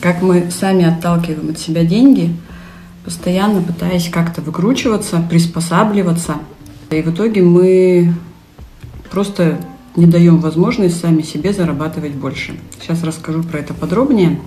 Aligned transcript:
как 0.00 0.22
мы 0.22 0.50
сами 0.50 0.84
отталкиваем 0.84 1.50
от 1.50 1.58
себя 1.58 1.84
деньги, 1.84 2.34
постоянно 3.04 3.62
пытаясь 3.62 4.08
как-то 4.08 4.40
выкручиваться, 4.40 5.22
приспосабливаться. 5.28 6.36
И 6.90 7.02
в 7.02 7.10
итоге 7.10 7.42
мы 7.42 8.14
просто 9.10 9.58
не 9.96 10.06
даем 10.06 10.38
возможность 10.38 11.00
сами 11.00 11.22
себе 11.22 11.52
зарабатывать 11.52 12.12
больше. 12.12 12.54
Сейчас 12.80 13.02
расскажу 13.02 13.42
про 13.42 13.58
это 13.58 13.74
подробнее. 13.74 14.40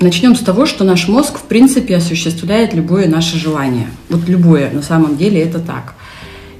Начнем 0.00 0.36
с 0.36 0.40
того, 0.40 0.64
что 0.66 0.84
наш 0.84 1.08
мозг 1.08 1.38
в 1.38 1.42
принципе 1.42 1.96
осуществляет 1.96 2.72
любое 2.72 3.08
наше 3.08 3.36
желание. 3.36 3.88
Вот 4.08 4.28
любое, 4.28 4.70
на 4.70 4.82
самом 4.82 5.16
деле 5.16 5.40
это 5.40 5.58
так. 5.58 5.94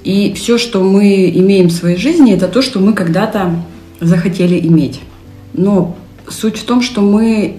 И 0.03 0.33
все, 0.35 0.59
что 0.59 0.83
мы 0.83 1.31
имеем 1.31 1.69
в 1.69 1.73
своей 1.73 1.97
жизни, 1.97 2.33
это 2.33 2.49
то, 2.49 2.63
что 2.63 2.81
мы 2.81 2.95
когда-то 2.95 3.63
захотели 4.01 4.59
иметь. 4.67 5.01
Но 5.53 5.97
суть 6.29 6.57
в 6.57 6.65
том, 6.65 6.83
что 6.83 7.01
мы 7.01 7.59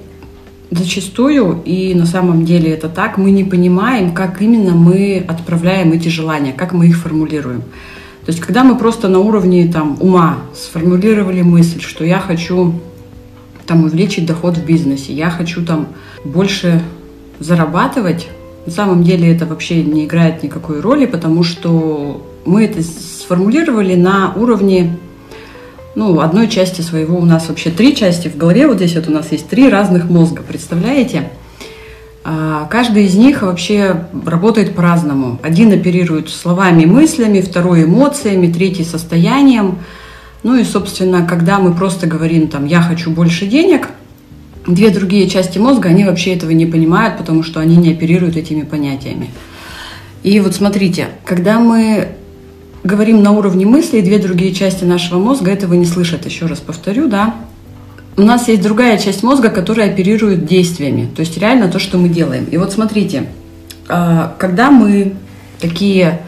зачастую, 0.71 1.61
и 1.65 1.93
на 1.95 2.05
самом 2.05 2.45
деле 2.45 2.71
это 2.71 2.89
так, 2.89 3.17
мы 3.17 3.31
не 3.31 3.43
понимаем, 3.43 4.13
как 4.13 4.41
именно 4.41 4.75
мы 4.75 5.23
отправляем 5.27 5.91
эти 5.91 6.09
желания, 6.09 6.53
как 6.53 6.73
мы 6.73 6.87
их 6.87 6.97
формулируем. 6.97 7.61
То 8.25 8.31
есть, 8.31 8.39
когда 8.39 8.63
мы 8.63 8.77
просто 8.77 9.07
на 9.07 9.19
уровне 9.19 9.71
там, 9.71 9.97
ума 9.99 10.37
сформулировали 10.55 11.41
мысль, 11.41 11.81
что 11.81 12.03
я 12.05 12.19
хочу 12.19 12.73
там 13.65 13.83
увеличить 13.83 14.25
доход 14.25 14.57
в 14.57 14.65
бизнесе, 14.65 15.13
я 15.13 15.29
хочу 15.29 15.65
там 15.65 15.87
больше 16.23 16.81
зарабатывать, 17.39 18.27
на 18.65 18.71
самом 18.71 19.03
деле 19.03 19.33
это 19.33 19.45
вообще 19.45 19.83
не 19.83 20.05
играет 20.05 20.43
никакой 20.43 20.81
роли, 20.81 21.05
потому 21.05 21.43
что 21.43 22.23
мы 22.45 22.65
это 22.65 22.83
сформулировали 22.83 23.95
на 23.95 24.33
уровне 24.35 24.97
ну, 25.99 26.19
одной 26.19 26.47
части 26.47 26.81
своего, 26.81 27.17
у 27.17 27.25
нас 27.25 27.47
вообще 27.47 27.69
три 27.69 27.95
части 27.95 28.27
в 28.27 28.35
голове, 28.35 28.67
вот 28.67 28.77
здесь 28.77 28.95
вот 28.95 29.07
у 29.07 29.11
нас 29.11 29.31
есть 29.31 29.47
три 29.47 29.69
разных 29.69 30.09
мозга, 30.09 30.41
представляете? 30.41 31.29
А, 32.23 32.67
каждый 32.69 33.05
из 33.05 33.15
них 33.15 33.43
вообще 33.43 34.05
работает 34.25 34.75
по-разному. 34.75 35.39
Один 35.43 35.71
оперирует 35.71 36.29
словами, 36.29 36.85
мыслями, 36.85 37.41
второй 37.41 37.83
эмоциями, 37.83 38.51
третий 38.51 38.83
состоянием– 38.83 39.77
ну 40.41 40.55
и, 40.55 40.63
собственно, 40.63 41.25
когда 41.25 41.59
мы 41.59 41.73
просто 41.73 42.07
говорим 42.07 42.47
там 42.47 42.65
«я 42.65 42.81
хочу 42.81 43.11
больше 43.11 43.45
денег», 43.45 43.89
две 44.65 44.89
другие 44.89 45.27
части 45.27 45.57
мозга, 45.57 45.89
они 45.89 46.05
вообще 46.05 46.33
этого 46.33 46.51
не 46.51 46.65
понимают, 46.65 47.17
потому 47.17 47.43
что 47.43 47.59
они 47.59 47.75
не 47.75 47.91
оперируют 47.91 48.37
этими 48.37 48.61
понятиями. 48.61 49.31
И 50.23 50.39
вот 50.39 50.55
смотрите, 50.55 51.07
когда 51.25 51.59
мы 51.59 52.09
говорим 52.83 53.21
на 53.21 53.31
уровне 53.31 53.65
мысли, 53.65 54.01
две 54.01 54.19
другие 54.19 54.53
части 54.53 54.83
нашего 54.83 55.19
мозга 55.19 55.51
этого 55.51 55.73
не 55.73 55.85
слышат. 55.85 56.25
Еще 56.25 56.45
раз 56.45 56.59
повторю, 56.59 57.07
да. 57.07 57.35
У 58.17 58.21
нас 58.21 58.47
есть 58.47 58.61
другая 58.61 58.97
часть 58.97 59.23
мозга, 59.23 59.49
которая 59.49 59.91
оперирует 59.91 60.45
действиями, 60.45 61.07
то 61.15 61.21
есть 61.21 61.37
реально 61.37 61.69
то, 61.69 61.79
что 61.79 61.97
мы 61.97 62.09
делаем. 62.09 62.45
И 62.51 62.57
вот 62.57 62.73
смотрите, 62.73 63.27
а, 63.87 64.35
когда 64.37 64.71
мы 64.71 65.15
такие 65.59 66.21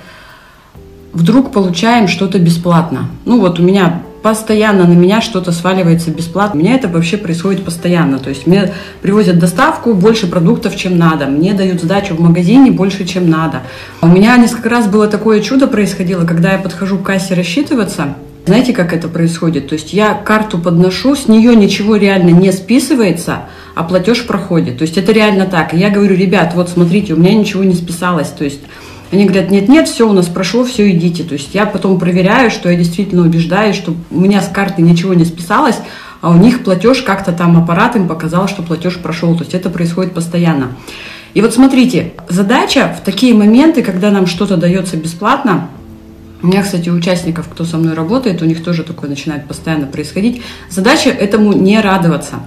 вдруг 1.12 1.52
получаем 1.52 2.08
что-то 2.08 2.40
бесплатно. 2.40 3.10
Ну 3.26 3.40
вот 3.40 3.60
у 3.60 3.64
меня 3.64 4.04
постоянно 4.22 4.86
на 4.86 4.94
меня 4.94 5.22
что-то 5.22 5.52
сваливается 5.52 6.12
бесплатно. 6.12 6.60
У 6.60 6.64
меня 6.64 6.76
это 6.76 6.88
вообще 6.88 7.18
происходит 7.18 7.64
постоянно. 7.64 8.20
То 8.20 8.30
есть 8.30 8.46
мне 8.48 8.72
привозят 9.02 9.40
доставку 9.40 9.94
больше 9.94 10.28
продуктов, 10.28 10.76
чем 10.76 10.98
надо. 10.98 11.26
Мне 11.26 11.54
дают 11.54 11.82
сдачу 11.82 12.16
в 12.16 12.20
магазине 12.20 12.72
больше, 12.72 13.06
чем 13.06 13.30
надо. 13.30 13.62
У 14.02 14.08
меня 14.08 14.38
несколько 14.38 14.70
раз 14.70 14.88
было 14.88 15.08
такое 15.08 15.42
чудо 15.42 15.68
происходило, 15.68 16.26
когда 16.26 16.54
я 16.54 16.58
подхожу 16.60 17.00
к 17.00 17.04
кассе 17.04 17.34
рассчитываться. 17.34 18.16
Знаете, 18.46 18.74
как 18.74 18.92
это 18.92 19.08
происходит? 19.08 19.70
То 19.70 19.74
есть 19.74 19.94
я 19.94 20.16
карту 20.16 20.58
подношу, 20.58 21.16
с 21.16 21.28
нее 21.28 21.56
ничего 21.56 21.96
реально 21.96 22.32
не 22.32 22.52
списывается, 22.52 23.44
а 23.76 23.84
платеж 23.84 24.26
проходит. 24.26 24.80
То 24.80 24.82
есть 24.84 24.98
это 24.98 25.12
реально 25.12 25.46
так. 25.46 25.74
И 25.74 25.78
я 25.78 25.92
говорю, 25.92 26.16
ребят, 26.16 26.54
вот 26.56 26.70
смотрите, 26.70 27.14
у 27.14 27.18
меня 27.18 27.36
ничего 27.36 27.64
не 27.64 27.76
списалось. 27.76 28.30
То 28.30 28.44
есть 28.44 28.62
они 29.12 29.26
говорят, 29.26 29.52
нет-нет, 29.52 29.90
все 29.90 30.08
у 30.08 30.14
нас 30.14 30.28
прошло, 30.28 30.64
все, 30.64 30.90
идите. 30.92 31.24
То 31.24 31.34
есть 31.34 31.54
я 31.54 31.66
потом 31.66 32.00
проверяю, 32.00 32.50
что 32.50 32.70
я 32.70 32.78
действительно 32.78 33.24
убеждаюсь, 33.24 33.76
что 33.76 33.94
у 34.10 34.20
меня 34.20 34.42
с 34.42 34.48
карты 34.48 34.82
ничего 34.82 35.14
не 35.14 35.26
списалось, 35.26 35.78
а 36.22 36.30
у 36.30 36.38
них 36.38 36.64
платеж 36.64 37.02
как-то 37.02 37.32
там 37.34 37.62
аппарат 37.62 37.96
им 37.96 38.08
показал, 38.08 38.48
что 38.48 38.64
платеж 38.64 38.98
прошел. 39.00 39.36
То 39.36 39.44
есть 39.44 39.54
это 39.54 39.70
происходит 39.70 40.14
постоянно. 40.14 40.78
И 41.34 41.42
вот 41.42 41.54
смотрите, 41.54 42.14
задача 42.30 42.96
в 43.00 43.04
такие 43.04 43.34
моменты, 43.34 43.84
когда 43.84 44.12
нам 44.12 44.28
что-то 44.28 44.58
дается 44.58 44.98
бесплатно, 44.98 45.70
у 46.42 46.48
меня, 46.48 46.64
кстати, 46.64 46.90
у 46.90 46.94
участников, 46.94 47.48
кто 47.50 47.66
со 47.66 47.78
мной 47.78 47.94
работает, 47.94 48.42
у 48.42 48.46
них 48.46 48.64
тоже 48.64 48.84
такое 48.84 49.10
начинает 49.10 49.48
постоянно 49.48 49.86
происходить. 49.88 50.42
Задача 50.70 51.10
этому 51.10 51.54
не 51.54 51.80
радоваться. 51.80 52.40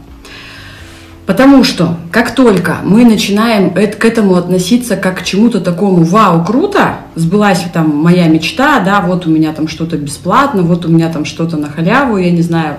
Потому 1.27 1.65
что 1.65 1.97
как 2.11 2.35
только 2.35 2.79
мы 2.85 3.05
начинаем 3.05 3.71
к 3.73 4.05
этому 4.05 4.35
относиться 4.35 4.97
как 4.97 5.21
к 5.21 5.25
чему-то 5.25 5.61
такому, 5.61 6.05
вау, 6.05 6.45
круто, 6.45 6.97
сбылась 7.15 7.65
там 7.73 7.97
моя 7.97 8.29
мечта, 8.29 8.81
да, 8.81 9.01
вот 9.01 9.27
у 9.27 9.31
меня 9.31 9.53
там 9.53 9.67
что-то 9.67 9.97
бесплатно, 9.97 10.63
вот 10.63 10.85
у 10.85 10.89
меня 10.89 11.11
там 11.11 11.25
что-то 11.25 11.57
на 11.57 11.71
халяву, 11.71 12.19
я 12.19 12.31
не 12.31 12.43
знаю, 12.43 12.77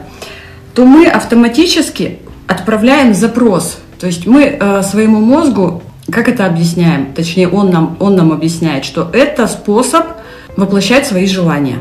то 0.76 0.86
мы 0.86 1.08
автоматически 1.08 2.20
отправляем 2.48 3.16
запрос. 3.16 3.80
То 4.00 4.06
есть 4.06 4.28
мы 4.28 4.44
э, 4.44 4.84
своему 4.84 5.22
мозгу, 5.22 5.82
как 6.12 6.30
это 6.30 6.46
объясняем, 6.46 7.14
точнее 7.14 7.48
он 7.48 7.72
нам, 7.72 7.98
он 8.00 8.16
нам 8.16 8.32
объясняет, 8.32 8.86
что 8.86 9.10
это 9.12 9.48
способ 9.48 10.06
воплощать 10.56 11.08
свои 11.08 11.26
желания. 11.26 11.80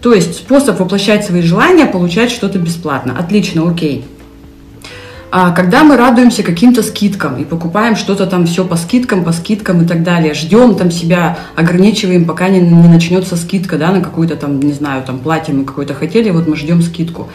То 0.00 0.14
есть 0.14 0.36
способ 0.36 0.80
воплощать 0.80 1.26
свои 1.26 1.42
желания, 1.42 1.84
получать 1.84 2.30
что-то 2.30 2.58
бесплатно. 2.58 3.14
Отлично, 3.18 3.68
окей. 3.70 4.06
А 5.32 5.52
когда 5.52 5.84
мы 5.84 5.96
радуемся 5.96 6.42
каким-то 6.42 6.82
скидкам 6.82 7.36
и 7.36 7.44
покупаем 7.44 7.94
что-то 7.94 8.26
там 8.26 8.46
все 8.46 8.64
по 8.64 8.76
скидкам, 8.76 9.22
по 9.22 9.32
скидкам 9.32 9.82
и 9.82 9.86
так 9.86 10.02
далее, 10.02 10.34
ждем 10.34 10.74
там 10.74 10.90
себя, 10.90 11.38
ограничиваем, 11.54 12.24
пока 12.24 12.48
не, 12.48 12.58
не 12.58 12.88
начнется 12.88 13.36
скидка, 13.36 13.78
да, 13.78 13.92
на 13.92 14.00
какую-то 14.00 14.34
там, 14.34 14.58
не 14.58 14.72
знаю, 14.72 15.04
там 15.04 15.20
платье 15.20 15.54
мы 15.54 15.64
какое-то 15.64 15.94
хотели, 15.94 16.30
вот 16.30 16.48
мы 16.48 16.56
ждем 16.56 16.82
скидку. 16.82 17.28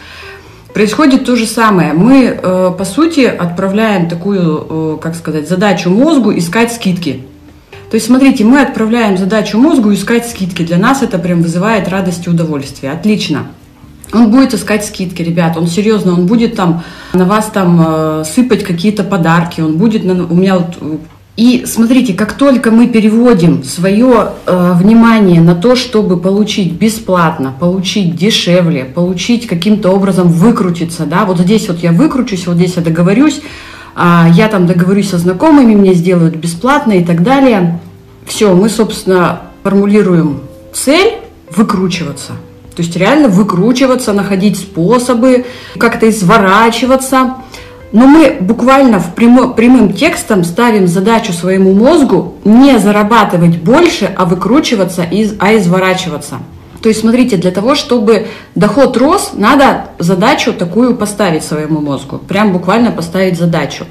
Происходит 0.74 1.24
то 1.24 1.36
же 1.36 1.46
самое. 1.46 1.94
Мы, 1.94 2.24
э, 2.24 2.70
по 2.76 2.84
сути, 2.84 3.20
отправляем 3.20 4.10
такую, 4.10 4.66
э, 4.68 4.98
как 5.00 5.14
сказать, 5.14 5.48
задачу 5.48 5.88
мозгу 5.88 6.36
искать 6.36 6.74
скидки. 6.74 7.24
То 7.90 7.94
есть, 7.94 8.08
смотрите, 8.08 8.44
мы 8.44 8.60
отправляем 8.60 9.16
задачу 9.16 9.58
мозгу 9.58 9.94
искать 9.94 10.28
скидки. 10.28 10.62
Для 10.62 10.76
нас 10.76 11.02
это 11.02 11.18
прям 11.18 11.40
вызывает 11.40 11.88
радость 11.88 12.26
и 12.26 12.30
удовольствие. 12.30 12.92
Отлично. 12.92 13.46
Он 14.16 14.30
будет 14.30 14.54
искать 14.54 14.84
скидки, 14.84 15.22
ребят, 15.22 15.56
он 15.56 15.66
серьезно, 15.66 16.14
он 16.14 16.26
будет 16.26 16.56
там 16.56 16.82
на 17.12 17.24
вас 17.24 17.46
там 17.52 17.84
э, 17.86 18.24
сыпать 18.24 18.64
какие-то 18.64 19.04
подарки, 19.04 19.60
он 19.60 19.76
будет 19.76 20.04
на, 20.04 20.24
у 20.24 20.34
меня 20.34 20.58
вот 20.58 20.76
и 21.36 21.64
смотрите, 21.66 22.14
как 22.14 22.32
только 22.32 22.70
мы 22.70 22.86
переводим 22.86 23.62
свое 23.62 24.32
э, 24.46 24.72
внимание 24.74 25.42
на 25.42 25.54
то, 25.54 25.76
чтобы 25.76 26.16
получить 26.16 26.72
бесплатно, 26.72 27.54
получить 27.58 28.16
дешевле, 28.16 28.84
получить 28.84 29.46
каким-то 29.46 29.90
образом 29.90 30.28
выкрутиться, 30.28 31.04
да, 31.04 31.26
вот 31.26 31.38
здесь 31.38 31.68
вот 31.68 31.80
я 31.80 31.92
выкручусь, 31.92 32.46
вот 32.46 32.56
здесь 32.56 32.76
я 32.76 32.82
договорюсь, 32.82 33.42
э, 33.96 34.24
я 34.32 34.48
там 34.48 34.66
договорюсь 34.66 35.10
со 35.10 35.18
знакомыми, 35.18 35.74
мне 35.74 35.92
сделают 35.92 36.36
бесплатно 36.36 36.92
и 36.92 37.04
так 37.04 37.22
далее. 37.22 37.80
Все, 38.24 38.54
мы, 38.54 38.70
собственно, 38.70 39.42
формулируем 39.62 40.40
цель 40.72 41.16
выкручиваться. 41.54 42.32
То 42.76 42.82
есть 42.82 42.94
реально 42.94 43.28
выкручиваться, 43.28 44.12
находить 44.12 44.58
способы, 44.58 45.46
как-то 45.78 46.08
изворачиваться. 46.10 47.36
Но 47.90 48.06
мы 48.06 48.36
буквально 48.38 48.98
в 48.98 49.14
прямо, 49.14 49.48
прямым 49.48 49.94
текстом 49.94 50.44
ставим 50.44 50.86
задачу 50.86 51.32
своему 51.32 51.72
мозгу 51.72 52.34
не 52.44 52.78
зарабатывать 52.78 53.56
больше, 53.56 54.12
а 54.14 54.26
выкручиваться, 54.26 55.04
из, 55.04 55.34
а 55.38 55.56
изворачиваться. 55.56 56.40
То 56.82 56.90
есть, 56.90 57.00
смотрите, 57.00 57.38
для 57.38 57.50
того, 57.50 57.74
чтобы 57.74 58.26
доход 58.54 58.96
рос, 58.98 59.30
надо 59.32 59.86
задачу 59.98 60.52
такую 60.52 60.96
поставить 60.96 61.44
своему 61.44 61.80
мозгу. 61.80 62.18
Прям 62.18 62.52
буквально 62.52 62.92
поставить 62.92 63.38
задачу. 63.38 63.86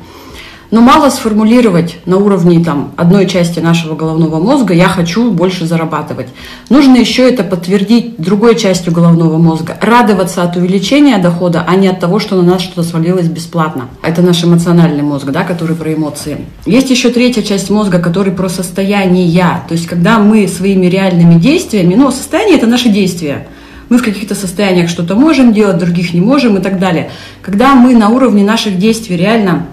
Но 0.71 0.81
мало 0.81 1.09
сформулировать 1.09 1.97
на 2.05 2.17
уровне 2.17 2.63
там, 2.63 2.91
одной 2.97 3.27
части 3.27 3.59
нашего 3.59 3.95
головного 3.95 4.39
мозга 4.39 4.73
«я 4.73 4.87
хочу 4.87 5.31
больше 5.31 5.65
зарабатывать». 5.65 6.27
Нужно 6.69 6.97
еще 6.97 7.29
это 7.29 7.43
подтвердить 7.43 8.15
другой 8.17 8.55
частью 8.55 8.91
головного 8.91 9.37
мозга. 9.37 9.77
Радоваться 9.79 10.43
от 10.43 10.55
увеличения 10.55 11.17
дохода, 11.17 11.63
а 11.67 11.75
не 11.75 11.87
от 11.87 11.99
того, 11.99 12.19
что 12.19 12.35
на 12.35 12.53
нас 12.53 12.61
что-то 12.61 12.83
свалилось 12.83 13.27
бесплатно. 13.27 13.89
Это 14.01 14.21
наш 14.21 14.43
эмоциональный 14.43 15.03
мозг, 15.03 15.27
да, 15.27 15.43
который 15.43 15.75
про 15.75 15.93
эмоции. 15.93 16.37
Есть 16.65 16.89
еще 16.89 17.09
третья 17.09 17.41
часть 17.41 17.69
мозга, 17.69 17.99
который 17.99 18.33
про 18.33 18.49
состояние. 18.49 19.25
То 19.67 19.73
есть 19.73 19.87
когда 19.87 20.19
мы 20.19 20.47
своими 20.47 20.87
реальными 20.87 21.35
действиями, 21.39 21.95
ну, 21.95 22.11
состояние– 22.11 22.57
это 22.57 22.67
наши 22.67 22.89
действия, 22.89 23.47
мы 23.89 23.97
в 23.99 24.03
каких-то 24.03 24.33
состояниях 24.35 24.89
что-то 24.89 25.15
можем 25.15 25.53
делать, 25.53 25.77
других 25.77 26.13
не 26.13 26.21
можем 26.21 26.57
и 26.57 26.61
так 26.61 26.79
далее. 26.79 27.11
Когда 27.41 27.75
мы 27.75 27.93
на 27.93 28.09
уровне 28.09 28.43
наших 28.43 28.79
действий 28.79 29.15
реально 29.15 29.67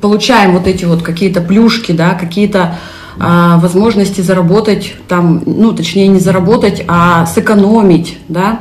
получаем 0.00 0.52
вот 0.52 0.66
эти 0.66 0.84
вот 0.84 1.02
какие-то 1.02 1.40
плюшки, 1.40 1.92
да, 1.92 2.14
какие-то 2.14 2.78
а, 3.18 3.58
возможности 3.58 4.20
заработать 4.20 4.94
там, 5.08 5.42
ну, 5.44 5.72
точнее, 5.72 6.08
не 6.08 6.20
заработать, 6.20 6.82
а 6.88 7.26
сэкономить, 7.26 8.18
да, 8.28 8.60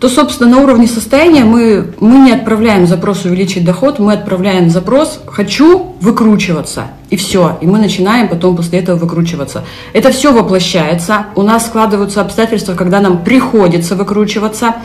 то, 0.00 0.08
собственно, 0.08 0.48
на 0.48 0.62
уровне 0.62 0.86
состояния 0.86 1.44
мы, 1.44 1.92
мы 2.00 2.20
не 2.20 2.32
отправляем 2.32 2.86
запрос 2.86 3.26
увеличить 3.26 3.66
доход, 3.66 3.98
мы 3.98 4.14
отправляем 4.14 4.70
запрос 4.70 5.20
«хочу 5.26 5.94
выкручиваться». 6.00 6.84
И 7.10 7.16
все. 7.16 7.58
И 7.60 7.66
мы 7.66 7.78
начинаем 7.78 8.28
потом 8.28 8.56
после 8.56 8.78
этого 8.78 8.96
выкручиваться. 8.96 9.62
Это 9.92 10.10
все 10.10 10.32
воплощается. 10.32 11.26
У 11.34 11.42
нас 11.42 11.66
складываются 11.66 12.22
обстоятельства, 12.22 12.74
когда 12.74 13.00
нам 13.00 13.24
приходится 13.24 13.94
выкручиваться. 13.94 14.76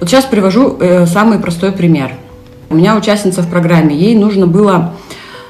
Вот 0.00 0.10
сейчас 0.10 0.24
привожу 0.24 0.76
э, 0.80 1.06
самый 1.06 1.38
простой 1.38 1.70
пример. 1.70 2.12
У 2.68 2.74
меня 2.74 2.96
участница 2.96 3.42
в 3.42 3.50
программе, 3.50 3.96
ей 3.96 4.16
нужно 4.16 4.46
было 4.46 4.94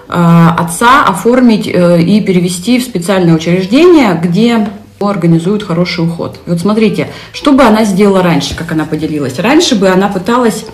э, 0.09 0.13
отца 0.13 1.05
оформить 1.05 1.67
э, 1.67 2.03
и 2.03 2.21
перевести 2.21 2.79
в 2.79 2.85
специальное 2.85 3.35
учреждение, 3.35 4.21
где 4.23 4.69
организуют 5.01 5.63
хороший 5.63 6.05
уход. 6.05 6.39
И 6.47 6.51
вот 6.51 6.61
смотрите, 6.61 7.09
что 7.33 7.53
бы 7.53 7.63
она 7.63 7.85
сделала 7.85 8.23
раньше, 8.23 8.57
как 8.57 8.73
она 8.73 8.85
поделилась. 8.85 9.39
Раньше 9.39 9.77
бы 9.77 9.89
она 9.89 10.09
пыталась 10.09 10.65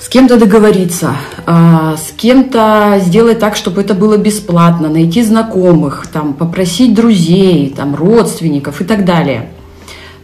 с 0.00 0.08
кем-то 0.08 0.36
договориться, 0.36 1.16
а, 1.46 1.96
с 1.96 2.12
кем-то 2.12 3.00
сделать 3.02 3.38
так, 3.38 3.56
чтобы 3.56 3.80
это 3.80 3.94
было 3.94 4.16
бесплатно, 4.16 4.88
найти 4.88 5.22
знакомых, 5.22 6.06
там, 6.12 6.34
попросить 6.34 6.94
друзей, 6.94 7.72
там, 7.74 7.94
родственников 7.94 8.80
и 8.80 8.84
так 8.84 9.04
далее. 9.04 9.48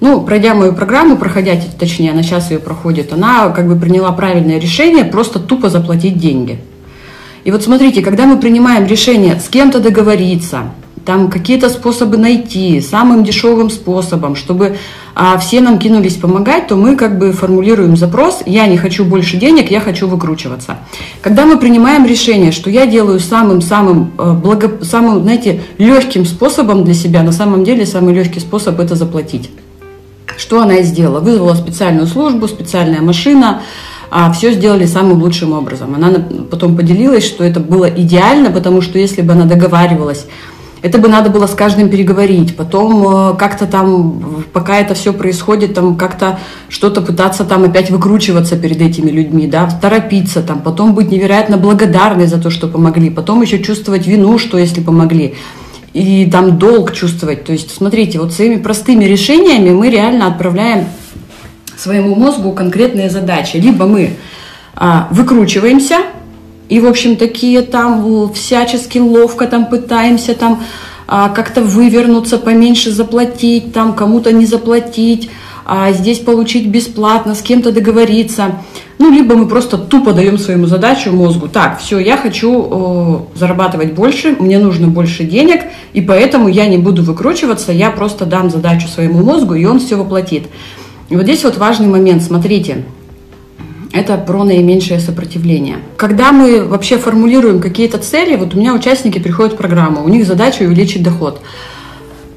Ну, 0.01 0.23
пройдя 0.23 0.55
мою 0.55 0.75
программу, 0.75 1.17
проходя, 1.19 1.53
точнее, 1.79 2.13
она 2.13 2.23
сейчас 2.23 2.51
ее 2.51 2.59
проходит, 2.59 3.13
она 3.13 3.51
как 3.51 3.69
бы 3.69 3.77
приняла 3.77 4.13
правильное 4.13 4.59
решение 4.59 5.05
просто 5.05 5.39
тупо 5.39 5.69
заплатить 5.69 6.19
деньги. 6.19 6.59
И 7.45 7.51
вот 7.51 7.63
смотрите, 7.63 8.03
когда 8.03 8.27
мы 8.27 8.39
принимаем 8.39 8.87
решение 8.87 9.39
с 9.39 9.49
кем-то 9.49 9.79
договориться, 9.81 10.71
там 11.05 11.31
какие-то 11.31 11.71
способы 11.71 12.17
найти, 12.17 12.81
самым 12.81 13.25
дешевым 13.25 13.71
способом, 13.71 14.37
чтобы 14.37 14.77
а, 15.15 15.39
все 15.39 15.61
нам 15.61 15.79
кинулись 15.79 16.17
помогать, 16.17 16.69
то 16.69 16.77
мы 16.77 16.97
как 16.97 17.19
бы 17.19 17.33
формулируем 17.33 17.97
запрос 17.97 18.43
«я 18.47 18.67
не 18.67 18.77
хочу 18.77 19.05
больше 19.05 19.37
денег, 19.37 19.71
я 19.71 19.81
хочу 19.81 20.07
выкручиваться». 20.07 20.77
Когда 21.23 21.47
мы 21.47 21.59
принимаем 21.59 22.07
решение, 22.07 22.53
что 22.53 22.71
я 22.71 22.87
делаю 22.87 23.19
самым-самым, 23.19 24.13
э, 24.19 24.33
благо, 24.33 24.85
самым, 24.85 25.23
знаете, 25.23 25.63
легким 25.79 26.27
способом 26.27 26.85
для 26.85 26.95
себя, 26.95 27.23
на 27.23 27.33
самом 27.33 27.65
деле 27.65 27.87
самый 27.87 28.15
легкий 28.15 28.41
способ– 28.41 28.79
это 28.81 28.95
заплатить. 28.95 29.51
Что 30.41 30.63
она 30.63 30.77
и 30.77 30.83
сделала? 30.83 31.21
Вызвала 31.21 31.55
специальную 31.55 32.07
службу, 32.07 32.49
специальная 32.49 33.03
машина, 33.03 33.61
а 34.11 34.33
все 34.33 34.55
сделали 34.55 34.87
самым 34.87 35.23
лучшим 35.23 35.53
образом. 35.53 35.95
Она 35.95 36.13
потом 36.51 36.77
поделилась, 36.77 37.27
что 37.27 37.45
это 37.45 37.61
было 37.61 37.85
идеально, 37.85 38.51
потому 38.51 38.81
что 38.81 38.99
если 38.99 39.21
бы 39.21 39.35
она 39.35 39.45
договаривалась 39.45 40.25
это 40.83 40.99
бы 40.99 41.09
надо 41.09 41.29
было 41.29 41.47
с 41.47 41.55
каждым 41.55 41.91
переговорить, 41.91 42.57
потом 42.57 43.33
э, 43.33 43.37
как-то 43.37 43.67
там, 43.67 44.45
пока 44.53 44.79
это 44.79 44.95
все 44.95 45.13
происходит, 45.13 45.75
там 45.75 45.97
как-то 45.97 46.39
что-то 46.71 47.03
пытаться 47.03 47.45
там 47.45 47.65
опять 47.65 47.91
выкручиваться 47.91 48.57
перед 48.57 48.81
этими 48.81 49.11
людьми, 49.11 49.47
да, 49.47 49.69
торопиться 49.69 50.43
там, 50.43 50.61
потом 50.61 50.95
быть 50.95 51.11
невероятно 51.11 51.59
благодарной 51.59 52.27
за 52.27 52.41
то, 52.41 52.49
что 52.49 52.67
помогли, 52.67 53.11
потом 53.11 53.43
еще 53.43 53.63
чувствовать 53.63 54.07
вину, 54.07 54.39
что 54.39 54.57
если 54.57 54.81
помогли, 54.81 55.35
и 55.93 56.29
там 56.31 56.59
долг 56.59 56.93
чувствовать. 56.93 57.45
То 57.45 57.53
есть, 57.53 57.75
смотрите, 57.75 58.19
вот 58.21 58.33
своими 58.33 58.57
простыми 58.57 59.05
решениями 59.05 59.71
мы 59.71 59.91
реально 59.91 60.27
отправляем 60.27 60.87
своему 61.77 62.15
мозгу 62.15 62.53
конкретные 62.53 63.11
задачи. 63.11 63.57
Либо 63.57 63.87
мы 63.87 64.17
а, 64.75 65.09
выкручиваемся, 65.11 65.99
и, 66.69 66.79
в 66.79 66.87
общем, 66.87 67.17
такие 67.17 67.63
там 67.63 68.33
всячески 68.33 68.99
ловко 68.99 69.47
там 69.47 69.67
пытаемся 69.67 70.35
там 70.35 70.63
а, 71.09 71.29
как-то 71.29 71.63
вывернуться, 71.63 72.39
поменьше 72.39 72.93
заплатить, 72.93 73.73
там 73.73 73.95
кому-то 73.95 74.33
не 74.33 74.47
заплатить, 74.47 75.29
а 75.73 75.93
здесь 75.93 76.19
получить 76.19 76.67
бесплатно, 76.67 77.37
с 77.37 77.43
кем-то 77.43 77.71
договориться. 77.71 78.57
Ну, 78.99 79.13
либо 79.13 79.37
мы 79.37 79.47
просто 79.47 79.79
тупо 79.79 80.13
даем 80.13 80.37
своему 80.37 80.67
задачу 80.67 81.13
мозгу. 81.13 81.47
Так, 81.47 81.79
все, 81.79 82.01
я 82.01 82.17
хочу 82.17 83.29
э, 83.33 83.39
зарабатывать 83.39 83.93
больше, 83.93 84.35
мне 84.41 84.59
нужно 84.59 84.89
больше 84.89 85.23
денег, 85.23 85.61
и 85.93 86.01
поэтому 86.01 86.49
я 86.49 86.67
не 86.67 86.77
буду 86.77 87.05
выкручиваться, 87.05 87.71
я 87.71 87.93
просто 87.93 88.27
дам 88.27 88.51
задачу 88.51 88.89
своему 88.89 89.23
мозгу, 89.23 89.55
и 89.55 89.65
он 89.65 89.79
все 89.79 89.95
воплотит. 89.95 90.49
И 91.09 91.15
вот 91.15 91.23
здесь 91.23 91.45
вот 91.45 91.57
важный 91.57 91.87
момент, 91.87 92.25
смотрите, 92.25 92.85
это 93.93 94.17
про 94.17 94.43
наименьшее 94.43 94.99
сопротивление. 94.99 95.77
Когда 95.97 96.33
мы 96.33 96.65
вообще 96.65 96.99
формулируем 96.99 97.61
какие-то 97.61 97.99
цели, 97.99 98.35
вот 98.35 98.57
у 98.57 98.59
меня 98.59 98.75
участники 98.75 99.21
приходят 99.21 99.53
в 99.53 99.57
программу, 99.57 100.03
у 100.03 100.09
них 100.09 100.27
задача 100.27 100.65
увеличить 100.65 101.05
доход. 101.05 101.41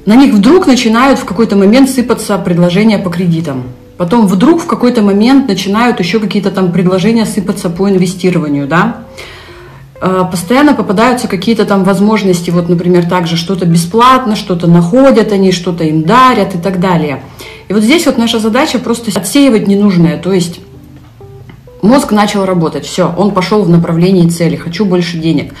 На 0.06 0.16
них 0.16 0.34
вдруг 0.34 0.66
начинают 0.66 1.18
в 1.18 1.24
какой-то 1.24 1.56
момент 1.56 1.88
сыпаться 1.88 2.36
предложения 2.38 2.98
по 2.98 3.10
кредитам. 3.10 3.64
Потом 3.96 4.26
вдруг 4.26 4.60
в 4.60 4.66
какой-то 4.66 5.02
момент 5.02 5.48
начинают 5.48 6.00
еще 6.00 6.18
какие-то 6.18 6.50
там 6.50 6.72
предложения 6.72 7.26
сыпаться 7.26 7.70
по 7.70 7.88
инвестированию, 7.88 8.66
да. 8.66 9.04
Э, 10.00 10.24
постоянно 10.30 10.74
попадаются 10.74 11.28
какие-то 11.28 11.64
там 11.64 11.84
возможности, 11.84 12.50
вот, 12.50 12.68
например, 12.68 13.08
также 13.08 13.36
что-то 13.36 13.66
бесплатно, 13.66 14.36
что-то 14.36 14.66
находят 14.66 15.32
они, 15.32 15.52
что-то 15.52 15.84
им 15.84 16.02
дарят 16.02 16.54
и 16.54 16.58
так 16.58 16.80
далее. 16.80 17.22
И 17.68 17.72
вот 17.72 17.82
здесь 17.82 18.04
вот 18.06 18.18
наша 18.18 18.40
задача 18.40 18.78
просто 18.78 19.10
отсеивать 19.18 19.68
ненужное, 19.68 20.18
то 20.18 20.32
есть 20.32 20.60
Мозг 21.84 22.12
начал 22.12 22.46
работать, 22.46 22.86
все, 22.86 23.14
он 23.14 23.32
пошел 23.32 23.62
в 23.62 23.68
направлении 23.68 24.26
цели, 24.26 24.56
хочу 24.56 24.86
больше 24.86 25.18
денег. 25.18 25.52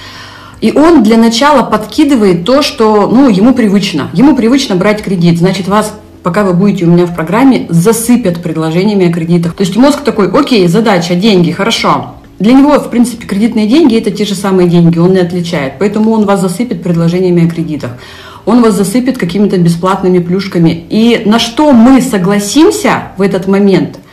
И 0.64 0.72
он 0.72 1.02
для 1.02 1.18
начала 1.18 1.62
подкидывает 1.62 2.46
то, 2.46 2.62
что 2.62 3.06
ну, 3.06 3.28
ему 3.28 3.52
привычно. 3.52 4.08
Ему 4.14 4.34
привычно 4.34 4.76
брать 4.76 5.02
кредит. 5.02 5.38
Значит, 5.38 5.68
вас, 5.68 5.92
пока 6.22 6.42
вы 6.42 6.54
будете 6.54 6.86
у 6.86 6.90
меня 6.90 7.04
в 7.04 7.14
программе, 7.14 7.66
засыпят 7.68 8.42
предложениями 8.42 9.10
о 9.10 9.12
кредитах. 9.12 9.52
То 9.52 9.62
есть 9.62 9.76
мозг 9.76 10.00
такой, 10.00 10.30
окей, 10.30 10.66
задача, 10.66 11.16
деньги, 11.16 11.50
хорошо. 11.50 12.14
Для 12.38 12.54
него, 12.54 12.78
в 12.78 12.88
принципе, 12.88 13.26
кредитные 13.26 13.66
деньги– 13.66 13.98
это 13.98 14.10
те 14.10 14.24
же 14.24 14.34
самые 14.34 14.66
деньги, 14.70 14.98
он 14.98 15.12
не 15.12 15.18
отличает. 15.18 15.74
Поэтому 15.78 16.12
он 16.12 16.24
вас 16.24 16.40
засыпет 16.40 16.82
предложениями 16.82 17.46
о 17.46 17.50
кредитах. 17.50 17.90
Он 18.46 18.62
вас 18.62 18.72
засыпет 18.72 19.18
какими-то 19.18 19.58
бесплатными 19.58 20.18
плюшками. 20.18 20.86
И 20.88 21.24
на 21.26 21.40
что 21.40 21.72
мы 21.72 22.00
согласимся 22.00 23.08
в 23.18 23.20
этот 23.20 23.46
момент– 23.46 23.98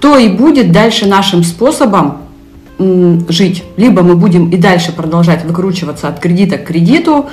то 0.00 0.18
и 0.18 0.28
будет 0.28 0.72
дальше 0.72 1.06
нашим 1.06 1.42
способом 1.42 2.18
жить. 2.78 3.64
Либо 3.76 4.02
мы 4.02 4.16
будем 4.16 4.50
и 4.50 4.56
дальше 4.56 4.92
продолжать 4.92 5.44
выкручиваться 5.44 6.08
от 6.08 6.20
кредита 6.20 6.58
к 6.58 6.64
кредиту, 6.64 7.26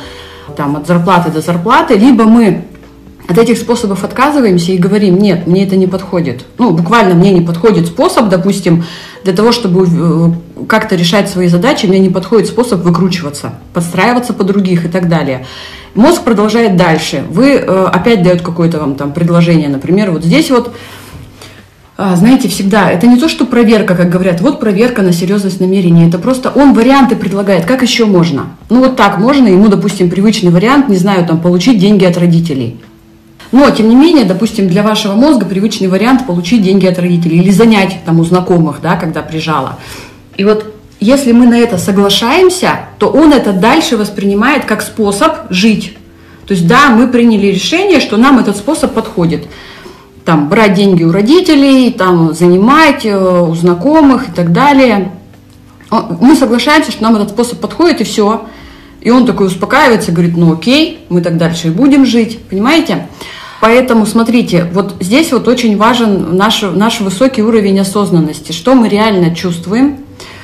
там, 0.55 0.75
от 0.75 0.87
зарплаты 0.87 1.31
до 1.31 1.41
зарплаты, 1.41 1.95
либо 1.95 2.25
мы 2.25 2.63
от 3.27 3.37
этих 3.37 3.57
способов 3.57 4.03
отказываемся 4.03 4.73
и 4.73 4.77
говорим, 4.77 5.17
нет, 5.17 5.47
мне 5.47 5.63
это 5.65 5.75
не 5.75 5.87
подходит. 5.87 6.45
Ну, 6.57 6.71
буквально 6.71 7.15
мне 7.15 7.31
не 7.31 7.41
подходит 7.41 7.87
способ, 7.87 8.27
допустим, 8.27 8.83
для 9.23 9.33
того, 9.33 9.53
чтобы 9.53 9.87
э, 9.87 10.65
как-то 10.67 10.95
решать 10.95 11.29
свои 11.29 11.47
задачи, 11.47 11.85
мне 11.85 11.99
не 11.99 12.09
подходит 12.09 12.47
способ 12.47 12.81
выкручиваться, 12.81 13.53
подстраиваться 13.73 14.33
по 14.33 14.43
других 14.43 14.85
и 14.85 14.89
так 14.89 15.07
далее. 15.07 15.45
Мозг 15.95 16.23
продолжает 16.23 16.75
дальше. 16.75 17.23
Вы 17.29 17.51
э, 17.51 17.85
опять 17.85 18.23
дает 18.23 18.41
какое-то 18.41 18.79
вам 18.79 18.95
там 18.95 19.13
предложение, 19.13 19.69
например, 19.69 20.11
вот 20.11 20.23
здесь 20.23 20.51
вот 20.51 20.73
знаете, 22.15 22.49
всегда, 22.49 22.89
это 22.91 23.07
не 23.07 23.17
то, 23.17 23.29
что 23.29 23.45
проверка, 23.45 23.95
как 23.95 24.09
говорят, 24.09 24.41
вот 24.41 24.59
проверка 24.59 25.01
на 25.01 25.13
серьезность 25.13 25.59
намерений, 25.59 26.07
это 26.07 26.19
просто 26.19 26.49
он 26.49 26.73
варианты 26.73 27.15
предлагает, 27.15 27.65
как 27.65 27.81
еще 27.81 28.05
можно. 28.05 28.47
Ну 28.69 28.79
вот 28.79 28.95
так 28.95 29.17
можно, 29.17 29.47
ему, 29.47 29.67
допустим, 29.67 30.09
привычный 30.09 30.51
вариант, 30.51 30.89
не 30.89 30.97
знаю, 30.97 31.25
там, 31.25 31.39
получить 31.39 31.79
деньги 31.79 32.05
от 32.05 32.17
родителей. 32.17 32.77
Но, 33.51 33.69
тем 33.69 33.87
не 33.87 33.95
менее, 33.95 34.25
допустим, 34.25 34.67
для 34.67 34.81
вашего 34.81 35.13
мозга 35.13 35.45
привычный 35.45 35.87
вариант 35.87 36.25
получить 36.25 36.63
деньги 36.63 36.87
от 36.87 36.97
родителей 36.97 37.37
или 37.37 37.51
занять 37.51 37.99
там 38.05 38.19
у 38.19 38.23
знакомых, 38.25 38.79
да, 38.81 38.95
когда 38.95 39.21
прижала. 39.21 39.77
И 40.37 40.43
вот 40.43 40.73
если 40.99 41.31
мы 41.33 41.45
на 41.45 41.59
это 41.59 41.77
соглашаемся, 41.77 42.79
то 42.97 43.09
он 43.09 43.31
это 43.31 43.53
дальше 43.53 43.97
воспринимает 43.97 44.65
как 44.65 44.81
способ 44.81 45.33
жить. 45.51 45.95
То 46.47 46.53
есть, 46.53 46.67
да, 46.67 46.89
мы 46.89 47.07
приняли 47.07 47.47
решение, 47.47 47.99
что 47.99 48.17
нам 48.17 48.39
этот 48.39 48.57
способ 48.57 48.93
подходит 48.93 49.47
там, 50.25 50.49
брать 50.49 50.73
деньги 50.73 51.03
у 51.03 51.11
родителей, 51.11 51.91
там, 51.91 52.33
занимать 52.33 53.05
э, 53.05 53.41
у 53.41 53.53
знакомых 53.55 54.29
и 54.29 54.31
так 54.31 54.51
далее. 54.51 55.11
Мы 55.91 56.35
соглашаемся, 56.35 56.91
что 56.91 57.03
нам 57.03 57.15
этот 57.15 57.29
способ 57.29 57.59
подходит, 57.59 58.01
и 58.01 58.03
все. 58.03 58.45
И 59.01 59.11
он 59.11 59.25
такой 59.25 59.47
успокаивается, 59.47 60.11
говорит, 60.11 60.37
ну 60.37 60.53
окей, 60.53 61.05
мы 61.09 61.21
так 61.21 61.37
дальше 61.37 61.67
и 61.67 61.71
будем 61.71 62.05
жить, 62.05 62.39
понимаете? 62.49 63.07
Поэтому, 63.59 64.05
смотрите, 64.05 64.65
вот 64.73 64.95
здесь 64.99 65.31
вот 65.31 65.47
очень 65.47 65.77
важен 65.77 66.35
наш, 66.35 66.61
наш 66.61 66.99
высокий 66.99 67.41
уровень 67.41 67.79
осознанности, 67.79 68.51
что 68.51 68.75
мы 68.75 68.89
реально 68.89 69.35
чувствуем. 69.35 69.99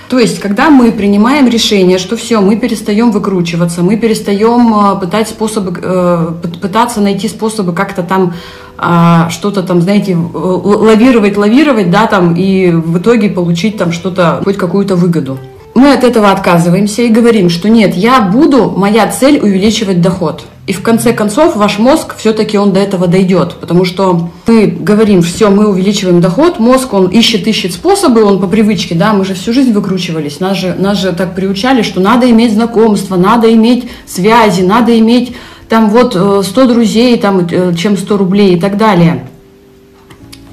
То 0.10 0.18
есть, 0.18 0.40
когда 0.40 0.70
мы 0.70 0.92
принимаем 0.92 1.48
решение, 1.48 2.00
что 2.00 2.18
все, 2.18 2.42
мы 2.42 2.56
перестаем 2.56 3.12
выкручиваться, 3.12 3.84
мы 3.84 3.96
перестаем 3.96 4.74
э, 4.74 5.00
пытать 5.00 5.30
способы, 5.30 5.80
э, 5.82 6.32
пытаться 6.62 7.00
найти 7.00 7.28
способы 7.28 7.74
как-то 7.74 8.04
там 8.04 8.34
а, 8.82 9.30
что-то 9.30 9.64
там, 9.64 9.82
знаете, 9.82 10.16
лавировать, 10.16 11.38
лавировать, 11.38 11.92
да, 11.92 12.08
там, 12.08 12.36
и 12.36 12.72
в 12.72 13.00
итоге 13.00 13.30
получить 13.30 13.78
там 13.78 13.92
что-то, 13.92 14.42
хоть 14.44 14.58
какую-то 14.58 14.96
выгоду. 14.96 15.38
Мы 15.76 15.94
от 15.94 16.04
этого 16.04 16.32
отказываемся 16.32 17.04
и 17.04 17.10
говорим, 17.10 17.50
что 17.50 17.70
нет, 17.70 17.96
я 17.96 18.22
буду, 18.22 18.72
моя 18.72 19.08
цель 19.08 19.40
увеличивать 19.40 20.02
доход. 20.02 20.44
И 20.66 20.74
в 20.74 20.82
конце 20.82 21.14
концов 21.14 21.56
ваш 21.56 21.80
мозг 21.80 22.16
все-таки 22.18 22.58
он 22.58 22.74
до 22.74 22.80
этого 22.80 23.08
дойдет, 23.08 23.56
потому 23.60 23.86
что 23.86 24.30
мы 24.46 24.68
говорим, 24.68 25.24
все, 25.24 25.50
мы 25.50 25.68
увеличиваем 25.68 26.22
доход, 26.22 26.60
мозг 26.60 26.94
он 26.94 27.08
ищет, 27.08 27.48
ищет 27.48 27.74
способы, 27.74 28.24
он 28.24 28.40
по 28.40 28.48
привычке, 28.48 28.94
да, 28.94 29.14
мы 29.14 29.26
же 29.26 29.34
всю 29.34 29.52
жизнь 29.52 29.74
выкручивались, 29.74 30.40
нас 30.40 30.58
же, 30.58 30.76
нас 30.78 31.00
же 31.00 31.12
так 31.14 31.34
приучали, 31.34 31.82
что 31.82 32.02
надо 32.02 32.30
иметь 32.30 32.54
знакомства, 32.54 33.16
надо 33.16 33.52
иметь 33.52 33.90
связи, 34.06 34.62
надо 34.62 34.98
иметь 35.00 35.36
там 35.70 35.90
вот 35.90 36.14
100 36.14 36.62
э, 36.62 36.66
друзей, 36.68 37.18
там, 37.18 37.48
э, 37.50 37.74
чем 37.76 37.96
100 37.96 38.18
рублей 38.18 38.56
и 38.56 38.60
так 38.60 38.76
далее. 38.76 39.26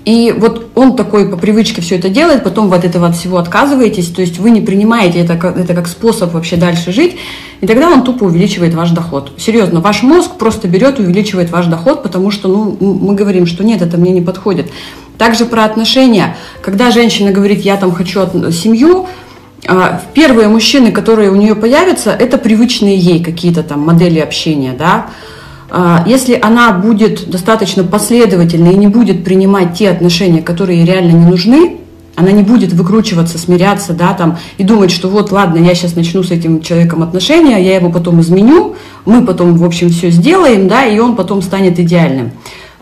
И 0.05 0.33
вот 0.39 0.69
он 0.77 0.95
такой 0.95 1.29
по 1.29 1.37
привычке 1.37 1.83
все 1.83 1.97
это 1.97 2.09
делает, 2.09 2.45
потом 2.45 2.69
вы 2.69 2.77
от 2.77 2.85
этого 2.85 3.09
от 3.09 3.17
всего 3.17 3.39
отказываетесь, 3.39 4.07
то 4.09 4.21
есть 4.21 4.39
вы 4.39 4.51
не 4.51 4.61
принимаете 4.61 5.19
это, 5.19 5.33
это 5.33 5.75
как 5.75 5.89
способ 5.89 6.33
вообще 6.33 6.55
дальше 6.55 6.93
жить, 6.93 7.17
и 7.61 7.67
тогда 7.67 7.91
он 7.91 8.05
тупо 8.05 8.23
увеличивает 8.23 8.73
ваш 8.75 8.91
доход. 8.91 9.33
Серьезно, 9.37 9.81
ваш 9.81 10.05
мозг 10.05 10.37
просто 10.39 10.69
берет 10.69 11.01
и 11.01 11.03
увеличивает 11.03 11.51
ваш 11.51 11.67
доход, 11.67 12.05
потому 12.05 12.31
что 12.31 12.47
ну, 12.47 12.77
мы 12.81 13.17
говорим, 13.17 13.47
что 13.47 13.65
нет, 13.65 13.83
это 13.83 13.97
мне 13.97 14.13
не 14.13 14.21
подходит. 14.21 14.71
Также 15.19 15.45
про 15.45 15.65
отношения. 15.65 16.37
Когда 16.63 16.93
женщина 16.93 17.33
говорит, 17.33 17.63
я 17.63 17.77
там 17.77 17.91
хочу 17.91 18.21
семью, 18.53 19.07
первые 20.15 20.49
мужчины, 20.49 20.93
которые 20.93 21.31
у 21.31 21.35
нее 21.35 21.55
появятся, 21.55 22.11
это 22.11 22.39
привычные 22.39 22.97
ей 22.97 23.23
какие-то 23.23 23.63
там 23.63 23.81
модели 23.81 24.19
общения, 24.19 24.75
да, 24.79 25.07
а, 25.69 26.05
если 26.07 26.39
она 26.41 26.73
будет 26.73 27.29
достаточно 27.29 27.83
последовательной 27.85 28.75
и 28.75 28.77
не 28.77 28.87
будет 28.87 29.25
принимать 29.25 29.75
те 29.75 29.91
отношения, 29.91 30.43
которые 30.43 30.81
ей 30.81 30.87
реально 30.87 31.13
не 31.13 31.27
нужны, 31.27 31.79
она 32.15 32.31
не 32.31 32.43
будет 32.43 32.73
выкручиваться, 32.73 33.39
смиряться, 33.39 33.93
да, 33.93 34.15
там, 34.15 34.39
и 34.57 34.65
думать, 34.65 34.91
что 34.91 35.09
вот, 35.09 35.33
ладно, 35.33 35.59
я 35.59 35.75
сейчас 35.75 35.97
начну 35.97 36.23
с 36.23 36.31
этим 36.31 36.63
человеком 36.63 37.03
отношения, 37.03 37.63
я 37.63 37.77
его 37.77 37.91
потом 37.91 38.21
изменю, 38.23 38.77
мы 39.05 39.25
потом, 39.25 39.55
в 39.57 39.65
общем, 39.65 39.91
все 39.91 40.11
сделаем, 40.11 40.67
да, 40.67 40.87
и 40.87 40.99
он 40.99 41.15
потом 41.15 41.43
станет 41.43 41.79
идеальным. 41.79 42.31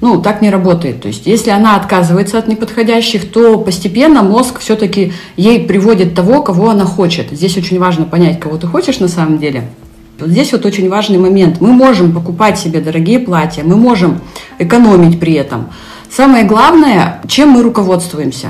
Ну, 0.05 0.21
так 0.21 0.43
не 0.43 0.51
работает. 0.51 1.01
То 1.01 1.09
есть, 1.09 1.27
если 1.27 1.49
она 1.49 1.77
отказывается 1.77 2.37
от 2.39 2.47
неподходящих, 2.47 3.33
то 3.33 3.59
постепенно 3.59 4.23
мозг 4.23 4.59
все-таки 4.61 5.15
ей 5.39 5.61
приводит 5.67 6.15
того, 6.15 6.43
кого 6.43 6.69
она 6.69 6.85
хочет. 6.85 7.31
Здесь 7.31 7.57
очень 7.57 7.79
важно 7.79 8.05
понять, 8.05 8.39
кого 8.39 8.59
ты 8.59 8.67
хочешь 8.67 9.01
на 9.01 9.09
самом 9.09 9.39
деле– 9.39 9.65
вот 10.21 10.31
здесь 10.31 10.53
вот 10.53 10.65
очень 10.65 10.89
важный 10.89 11.19
момент. 11.19 11.61
Мы 11.61 11.73
можем 11.73 12.13
покупать 12.13 12.57
себе 12.57 12.81
дорогие 12.81 13.19
платья, 13.19 13.65
мы 13.65 13.77
можем 13.77 14.21
экономить 14.61 15.19
при 15.19 15.33
этом. 15.33 15.71
Самое 16.09 16.45
главное, 16.45 17.21
чем 17.27 17.49
мы 17.49 17.63
руководствуемся. 17.63 18.49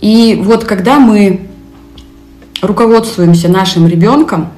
И 0.00 0.40
вот 0.40 0.62
когда 0.62 1.00
мы 1.00 1.48
руководствуемся 2.60 3.48
нашим 3.48 3.88
ребенком, 3.88 4.50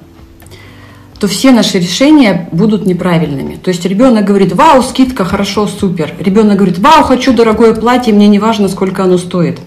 то 1.24 1.28
все 1.28 1.52
наши 1.52 1.78
решения 1.78 2.50
будут 2.52 2.84
неправильными. 2.84 3.54
То 3.54 3.70
есть 3.70 3.82
ребенок 3.86 4.26
говорит, 4.26 4.54
вау, 4.54 4.82
скидка, 4.82 5.24
хорошо, 5.24 5.66
супер. 5.66 6.12
Ребенок 6.20 6.56
говорит, 6.56 6.78
вау, 6.78 7.02
хочу 7.02 7.32
дорогое 7.32 7.72
платье, 7.72 8.12
мне 8.12 8.28
не 8.28 8.38
важно, 8.38 8.68
сколько 8.68 9.04
оно 9.04 9.16
стоит. 9.16 9.58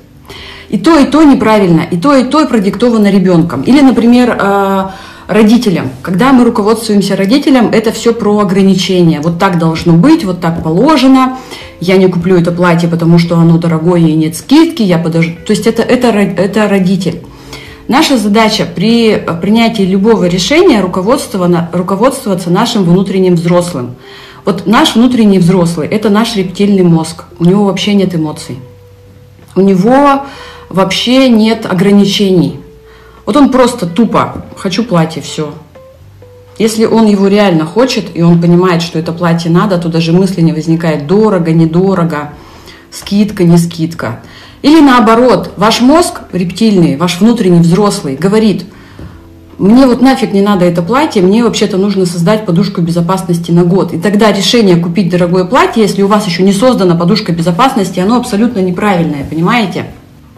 И 0.69 0.77
то, 0.77 0.99
и 0.99 1.05
то 1.05 1.23
неправильно, 1.23 1.81
и 1.89 1.97
то, 1.97 2.15
и 2.15 2.25
то 2.25 2.45
продиктовано 2.45 3.09
ребенком. 3.09 3.63
Или, 3.63 3.81
например, 3.81 4.37
э, 4.39 4.89
родителям. 5.27 5.89
Когда 6.03 6.31
мы 6.31 6.43
руководствуемся 6.43 7.15
родителям, 7.15 7.69
это 7.71 7.91
все 7.91 8.13
про 8.13 8.37
ограничения. 8.37 9.19
Вот 9.19 9.39
так 9.39 9.57
должно 9.57 9.93
быть, 9.93 10.25
вот 10.25 10.39
так 10.39 10.61
положено. 10.61 11.39
Я 11.79 11.97
не 11.97 12.07
куплю 12.07 12.37
это 12.37 12.51
платье, 12.51 12.87
потому 12.87 13.17
что 13.17 13.35
оно 13.39 13.57
дорогое 13.57 14.01
и 14.01 14.13
нет 14.13 14.35
скидки. 14.35 14.83
Я 14.83 14.99
подожду. 14.99 15.33
То 15.43 15.53
есть 15.53 15.65
это, 15.65 15.81
это, 15.81 16.09
это 16.09 16.67
родитель. 16.69 17.23
Наша 17.87 18.17
задача 18.17 18.65
при 18.65 19.15
принятии 19.41 19.83
любого 19.83 20.25
решения 20.25 20.81
руководствоваться 20.81 22.49
нашим 22.49 22.83
внутренним 22.83 23.35
взрослым. 23.35 23.95
Вот 24.43 24.67
наш 24.67 24.95
внутренний 24.95 25.39
взрослый– 25.39 25.87
это 25.89 26.09
наш 26.09 26.35
рептильный 26.35 26.83
мозг. 26.83 27.23
У 27.39 27.45
него 27.45 27.63
вообще 27.63 27.93
нет 27.93 28.13
эмоций. 28.13 28.59
У 29.55 29.61
него 29.61 30.25
вообще 30.67 31.29
нет 31.29 31.65
ограничений. 31.65 32.59
Вот 33.25 33.37
он 33.37 33.49
просто 33.51 33.85
тупо 33.85 34.45
«хочу 34.57 34.83
платье, 34.83 35.21
все». 35.21 35.53
Если 36.57 36.85
он 36.85 37.05
его 37.05 37.27
реально 37.27 37.65
хочет, 37.65 38.05
и 38.15 38.21
он 38.21 38.41
понимает, 38.41 38.81
что 38.81 38.99
это 38.99 39.13
платье 39.13 39.49
надо, 39.49 39.77
то 39.77 39.87
даже 39.89 40.11
мысли 40.11 40.41
не 40.41 40.51
возникает 40.51 41.07
дорого, 41.07 41.51
недорого, 41.51 42.33
скидка, 42.91 43.43
не 43.43 43.57
скидка. 43.57 44.21
Или 44.61 44.79
наоборот, 44.79 45.51
ваш 45.57 45.81
мозг 45.81 46.21
рептильный, 46.31 46.97
ваш 46.97 47.19
внутренний 47.19 47.59
взрослый 47.59 48.15
говорит, 48.15 48.65
мне 49.57 49.87
вот 49.87 50.01
нафиг 50.01 50.33
не 50.33 50.41
надо 50.41 50.65
это 50.65 50.81
платье, 50.81 51.21
мне 51.21 51.43
вообще-то 51.43 51.77
нужно 51.77 52.05
создать 52.05 52.45
подушку 52.45 52.81
безопасности 52.81 53.51
на 53.51 53.63
год. 53.63 53.93
И 53.93 53.99
тогда 53.99 54.31
решение 54.31 54.75
купить 54.75 55.09
дорогое 55.09 55.45
платье, 55.45 55.81
если 55.81 56.03
у 56.03 56.07
вас 56.07 56.27
еще 56.27 56.43
не 56.43 56.53
создана 56.53 56.95
подушка 56.95 57.31
безопасности, 57.31 57.99
оно 57.99 58.17
абсолютно 58.17 58.59
неправильное, 58.59 59.25
понимаете? 59.27 59.85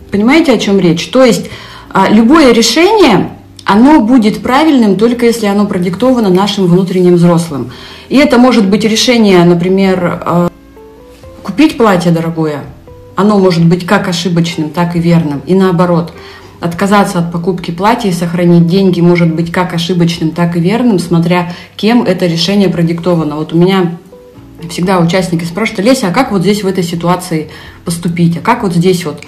Понимаете, 0.09 0.53
о 0.53 0.57
чем 0.57 0.79
речь? 0.79 1.05
То 1.07 1.23
есть 1.23 1.49
а, 1.91 2.07
любое 2.09 2.53
решение, 2.53 3.31
оно 3.65 3.99
будет 3.99 4.41
правильным 4.41 4.95
только 4.95 5.25
если 5.25 5.47
оно 5.47 5.65
продиктовано 5.65 6.29
нашим 6.29 6.67
внутренним 6.67 7.15
взрослым. 7.15 7.71
И 8.07 8.17
это 8.17 8.37
может 8.37 8.67
быть 8.69 8.85
решение, 8.85 9.43
например, 9.43 10.21
а, 10.25 10.49
купить 11.43 11.77
платье 11.77 12.11
дорогое. 12.11 12.63
Оно 13.19 13.37
может 13.37 13.65
быть 13.65 13.85
как 13.85 14.07
ошибочным, 14.07 14.69
так 14.69 14.95
и 14.95 14.99
верным. 14.99 15.41
И 15.45 15.53
наоборот, 15.53 16.13
отказаться 16.61 17.19
от 17.19 17.33
покупки 17.33 17.69
платья 17.71 18.07
и 18.07 18.13
сохранить 18.13 18.65
деньги 18.65 19.01
может 19.01 19.35
быть 19.35 19.51
как 19.51 19.73
ошибочным, 19.73 20.31
так 20.31 20.55
и 20.55 20.61
верным, 20.61 20.99
смотря 20.99 21.51
кем 21.75 22.03
это 22.03 22.27
решение 22.27 22.69
продиктовано. 22.69 23.35
Вот 23.35 23.51
у 23.51 23.57
меня 23.57 23.97
всегда 24.69 24.99
участники 24.99 25.43
спрашивают, 25.43 25.85
Леся, 25.85 26.07
а 26.07 26.11
как 26.11 26.31
вот 26.31 26.43
здесь 26.43 26.63
в 26.63 26.67
этой 26.67 26.81
ситуации 26.81 27.49
поступить, 27.83 28.37
а 28.37 28.39
как 28.39 28.63
вот 28.63 28.73
здесь 28.73 29.03
вот? 29.03 29.19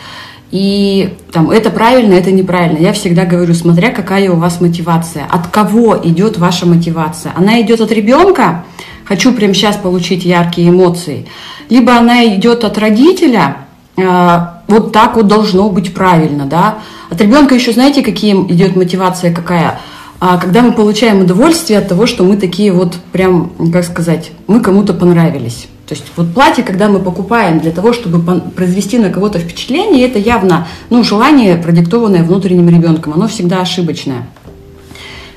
И 0.51 1.13
там, 1.33 1.51
это 1.51 1.69
правильно, 1.69 2.13
это 2.13 2.31
неправильно. 2.31 2.77
Я 2.77 2.93
всегда 2.93 3.25
говорю, 3.25 3.53
смотря 3.53 3.89
какая 3.89 4.31
у 4.31 4.37
вас 4.37 4.61
мотивация, 4.61 5.25
от 5.29 5.47
кого 5.47 5.99
идет 6.01 6.37
ваша 6.37 6.65
мотивация. 6.65 7.33
Она 7.35 7.59
идет 7.59 7.81
от 7.81 7.91
ребенка, 7.91 8.63
хочу 9.03 9.33
прямо 9.33 9.53
сейчас 9.53 9.75
получить 9.75 10.23
яркие 10.23 10.69
эмоции, 10.69 11.27
либо 11.69 11.97
она 11.97 12.25
идет 12.25 12.63
от 12.63 12.77
родителя, 12.77 13.57
вот 13.95 14.91
так 14.91 15.15
вот 15.15 15.27
должно 15.27 15.69
быть 15.69 15.93
правильно, 15.93 16.45
да. 16.45 16.79
От 17.09 17.21
ребенка 17.21 17.55
еще 17.55 17.73
знаете, 17.73 18.01
какие 18.01 18.33
идет 18.33 18.75
мотивация 18.75 19.33
какая? 19.33 19.79
А 20.19 20.37
когда 20.37 20.61
мы 20.61 20.71
получаем 20.71 21.21
удовольствие 21.21 21.79
от 21.79 21.87
того, 21.87 22.05
что 22.05 22.23
мы 22.23 22.37
такие 22.37 22.71
вот 22.71 22.95
прям, 23.11 23.51
как 23.73 23.83
сказать, 23.83 24.31
мы 24.47 24.59
кому-то 24.59 24.93
понравились. 24.93 25.67
То 25.87 25.95
есть 25.95 26.05
вот 26.15 26.33
платье, 26.33 26.63
когда 26.63 26.87
мы 26.87 26.99
покупаем 26.99 27.59
для 27.59 27.71
того, 27.71 27.91
чтобы 27.91 28.21
произвести 28.51 28.97
на 28.97 29.09
кого-то 29.09 29.39
впечатление, 29.39 30.07
это 30.07 30.19
явно 30.19 30.67
ну, 30.89 31.03
желание, 31.03 31.57
продиктованное 31.57 32.23
внутренним 32.23 32.69
ребенком, 32.69 33.13
оно 33.13 33.27
всегда 33.27 33.61
ошибочное. 33.61 34.27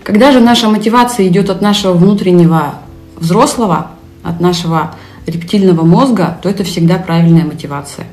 Когда 0.04 0.32
же 0.32 0.40
наша 0.40 0.68
мотивация 0.68 1.26
идет 1.26 1.48
от 1.50 1.62
нашего 1.62 1.94
внутреннего 1.94 2.74
взрослого, 3.16 3.90
от 4.22 4.40
нашего 4.40 4.94
рептильного 5.26 5.84
мозга, 5.84 6.38
то 6.42 6.48
это 6.48 6.62
всегда 6.62 6.98
правильная 6.98 7.44
мотивация. 7.44 8.06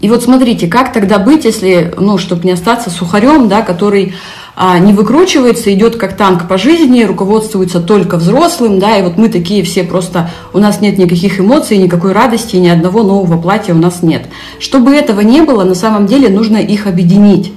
И 0.00 0.08
вот 0.08 0.22
смотрите, 0.22 0.68
как 0.68 0.92
тогда 0.92 1.18
быть, 1.18 1.44
если, 1.44 1.92
ну, 1.98 2.18
чтобы 2.18 2.44
не 2.44 2.52
остаться 2.52 2.90
сухарем, 2.90 3.48
да, 3.48 3.62
который 3.62 4.14
а, 4.60 4.78
не 4.78 4.92
выкручивается, 4.92 5.72
идет 5.72 5.96
как 5.96 6.16
танк 6.16 6.48
по 6.48 6.58
жизни, 6.58 7.04
руководствуется 7.04 7.80
только 7.80 8.16
взрослым, 8.16 8.80
да, 8.80 8.96
и 8.96 9.02
вот 9.02 9.16
мы 9.16 9.28
такие 9.28 9.62
все 9.62 9.84
просто, 9.84 10.30
у 10.52 10.58
нас 10.58 10.80
нет 10.80 10.98
никаких 10.98 11.38
эмоций, 11.38 11.76
никакой 11.78 12.12
радости, 12.12 12.56
ни 12.56 12.68
одного 12.68 13.04
нового 13.04 13.40
платья 13.40 13.72
у 13.72 13.78
нас 13.78 14.02
нет. 14.02 14.26
Чтобы 14.58 14.94
этого 14.94 15.20
не 15.20 15.42
было, 15.42 15.62
на 15.62 15.74
самом 15.74 16.06
деле 16.06 16.28
нужно 16.28 16.56
их 16.56 16.88
объединить. 16.88 17.52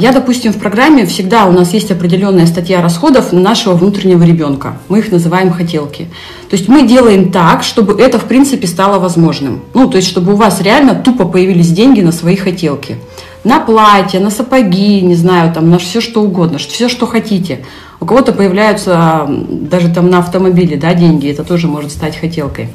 Я, 0.00 0.12
допустим, 0.12 0.50
в 0.50 0.56
программе 0.56 1.04
всегда 1.04 1.44
у 1.44 1.52
нас 1.52 1.74
есть 1.74 1.90
определенная 1.90 2.46
статья 2.46 2.80
расходов 2.80 3.32
на 3.32 3.40
нашего 3.40 3.74
внутреннего 3.74 4.22
ребенка. 4.22 4.78
Мы 4.88 5.00
их 5.00 5.12
называем 5.12 5.52
хотелки. 5.52 6.08
То 6.48 6.56
есть 6.56 6.68
мы 6.68 6.88
делаем 6.88 7.30
так, 7.30 7.62
чтобы 7.62 8.00
это, 8.00 8.18
в 8.18 8.24
принципе, 8.24 8.66
стало 8.66 8.98
возможным. 8.98 9.60
Ну, 9.74 9.90
то 9.90 9.98
есть, 9.98 10.08
чтобы 10.08 10.32
у 10.32 10.36
вас 10.36 10.62
реально 10.62 10.94
тупо 10.94 11.26
появились 11.26 11.68
деньги 11.68 12.00
на 12.00 12.12
свои 12.12 12.36
хотелки 12.36 12.96
на 13.44 13.60
платье, 13.60 14.20
на 14.20 14.30
сапоги, 14.30 15.00
не 15.00 15.14
знаю, 15.14 15.52
там, 15.52 15.70
на 15.70 15.78
все 15.78 16.00
что 16.00 16.22
угодно, 16.22 16.58
все, 16.58 16.88
что 16.88 17.06
хотите. 17.06 17.60
У 17.98 18.04
кого-то 18.04 18.32
появляются 18.32 19.26
даже 19.28 19.88
там 19.88 20.10
на 20.10 20.18
автомобиле 20.18 20.76
да, 20.76 20.92
деньги, 20.92 21.30
это 21.30 21.42
тоже 21.44 21.66
может 21.66 21.90
стать 21.90 22.18
хотелкой. 22.18 22.68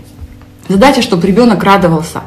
Задача, 0.68 1.04
чтобы 1.04 1.28
ребенок 1.28 1.64
радовался. 1.64 2.22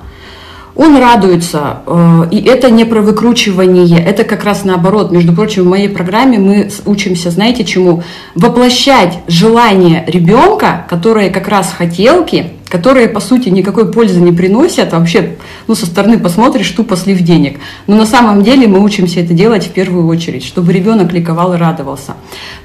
Он 0.78 0.96
радуется, 0.96 1.80
э, 1.88 2.28
и 2.30 2.40
это 2.40 2.70
не 2.70 2.84
про 2.84 3.00
выкручивание, 3.00 4.00
это 4.00 4.22
как 4.22 4.44
раз 4.44 4.64
наоборот. 4.64 5.10
Между 5.10 5.32
прочим, 5.32 5.64
в 5.64 5.66
моей 5.66 5.88
программе 5.88 6.38
мы 6.38 6.70
учимся, 6.86 7.32
знаете 7.32 7.64
чему? 7.64 8.04
Воплощать 8.36 9.18
желание 9.26 10.04
ребенка, 10.06 10.86
которые 10.88 11.30
как 11.30 11.48
раз 11.48 11.74
хотелки, 11.76 12.52
которые, 12.68 13.08
по 13.08 13.20
сути, 13.20 13.48
никакой 13.48 13.90
пользы 13.90 14.20
не 14.20 14.32
приносят. 14.32 14.92
Вообще, 14.92 15.36
ну, 15.66 15.74
со 15.74 15.86
стороны 15.86 16.18
посмотришь, 16.18 16.70
тупо 16.70 16.96
слив 16.96 17.20
денег. 17.20 17.58
Но 17.86 17.96
на 17.96 18.06
самом 18.06 18.42
деле 18.42 18.66
мы 18.68 18.82
учимся 18.82 19.20
это 19.20 19.34
делать 19.34 19.66
в 19.66 19.70
первую 19.70 20.06
очередь, 20.06 20.44
чтобы 20.44 20.72
ребенок 20.72 21.12
ликовал 21.12 21.54
и 21.54 21.56
радовался. 21.56 22.14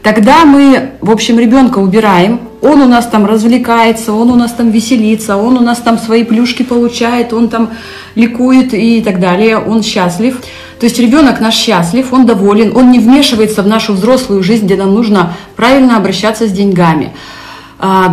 Тогда 0.01 0.45
мы, 0.45 0.91
в 1.01 1.12
общем, 1.12 1.39
ребенка 1.39 1.79
убираем, 1.79 2.41
он 2.62 2.81
у 2.81 2.88
нас 2.88 3.07
там 3.07 3.25
развлекается, 3.25 4.13
он 4.13 4.29
у 4.29 4.36
нас 4.36 4.53
там 4.53 4.72
веселится, 4.72 5.36
он 5.36 5.57
у 5.57 5.62
нас 5.62 5.79
там 5.79 5.98
свои 5.98 6.24
плюшки 6.24 6.63
получает, 6.63 7.33
он 7.33 7.50
там 7.50 7.72
ликует 8.15 8.74
и 8.74 9.01
так 9.01 9.19
далее, 9.19 9.57
он 9.57 9.83
счастлив. 9.83 10.41
То 10.79 10.86
есть 10.86 11.00
ребенок 11.00 11.39
наш 11.39 11.55
счастлив, 11.55 12.12
он 12.13 12.25
доволен, 12.25 12.75
он 12.75 12.91
не 12.91 13.00
вмешивается 13.00 13.63
в 13.63 13.67
нашу 13.67 13.93
взрослую 13.93 14.43
жизнь, 14.43 14.65
где 14.65 14.75
нам 14.75 14.93
нужно 14.93 15.33
правильно 15.55 15.98
обращаться 15.98 16.48
с 16.48 16.51
деньгами, 16.51 17.12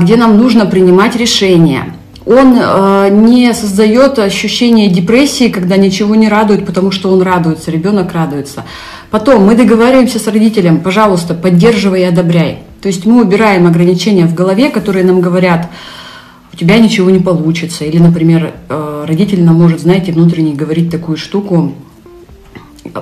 где 0.00 0.16
нам 0.16 0.36
нужно 0.36 0.66
принимать 0.66 1.16
решения. 1.16 1.94
Он 2.26 2.56
э, 2.56 3.08
не 3.10 3.52
создает 3.54 4.18
ощущение 4.18 4.88
депрессии, 4.88 5.48
когда 5.48 5.76
ничего 5.76 6.14
не 6.14 6.28
радует, 6.28 6.66
потому 6.66 6.90
что 6.90 7.10
он 7.10 7.22
радуется, 7.22 7.70
ребенок 7.70 8.12
радуется. 8.12 8.64
Потом 9.10 9.44
мы 9.44 9.56
договариваемся 9.56 10.18
с 10.18 10.26
родителем, 10.26 10.80
пожалуйста, 10.80 11.34
поддерживай 11.34 12.02
и 12.02 12.04
одобряй. 12.04 12.58
То 12.82 12.88
есть 12.88 13.06
мы 13.06 13.22
убираем 13.22 13.66
ограничения 13.66 14.26
в 14.26 14.34
голове, 14.34 14.70
которые 14.70 15.04
нам 15.04 15.20
говорят, 15.20 15.70
у 16.52 16.56
тебя 16.56 16.78
ничего 16.78 17.10
не 17.10 17.20
получится. 17.20 17.84
Или, 17.84 17.98
например, 17.98 18.52
э, 18.68 19.04
родитель 19.08 19.42
нам 19.42 19.56
может, 19.56 19.80
знаете, 19.80 20.12
внутренне 20.12 20.52
говорить 20.52 20.90
такую 20.90 21.16
штуку, 21.16 21.74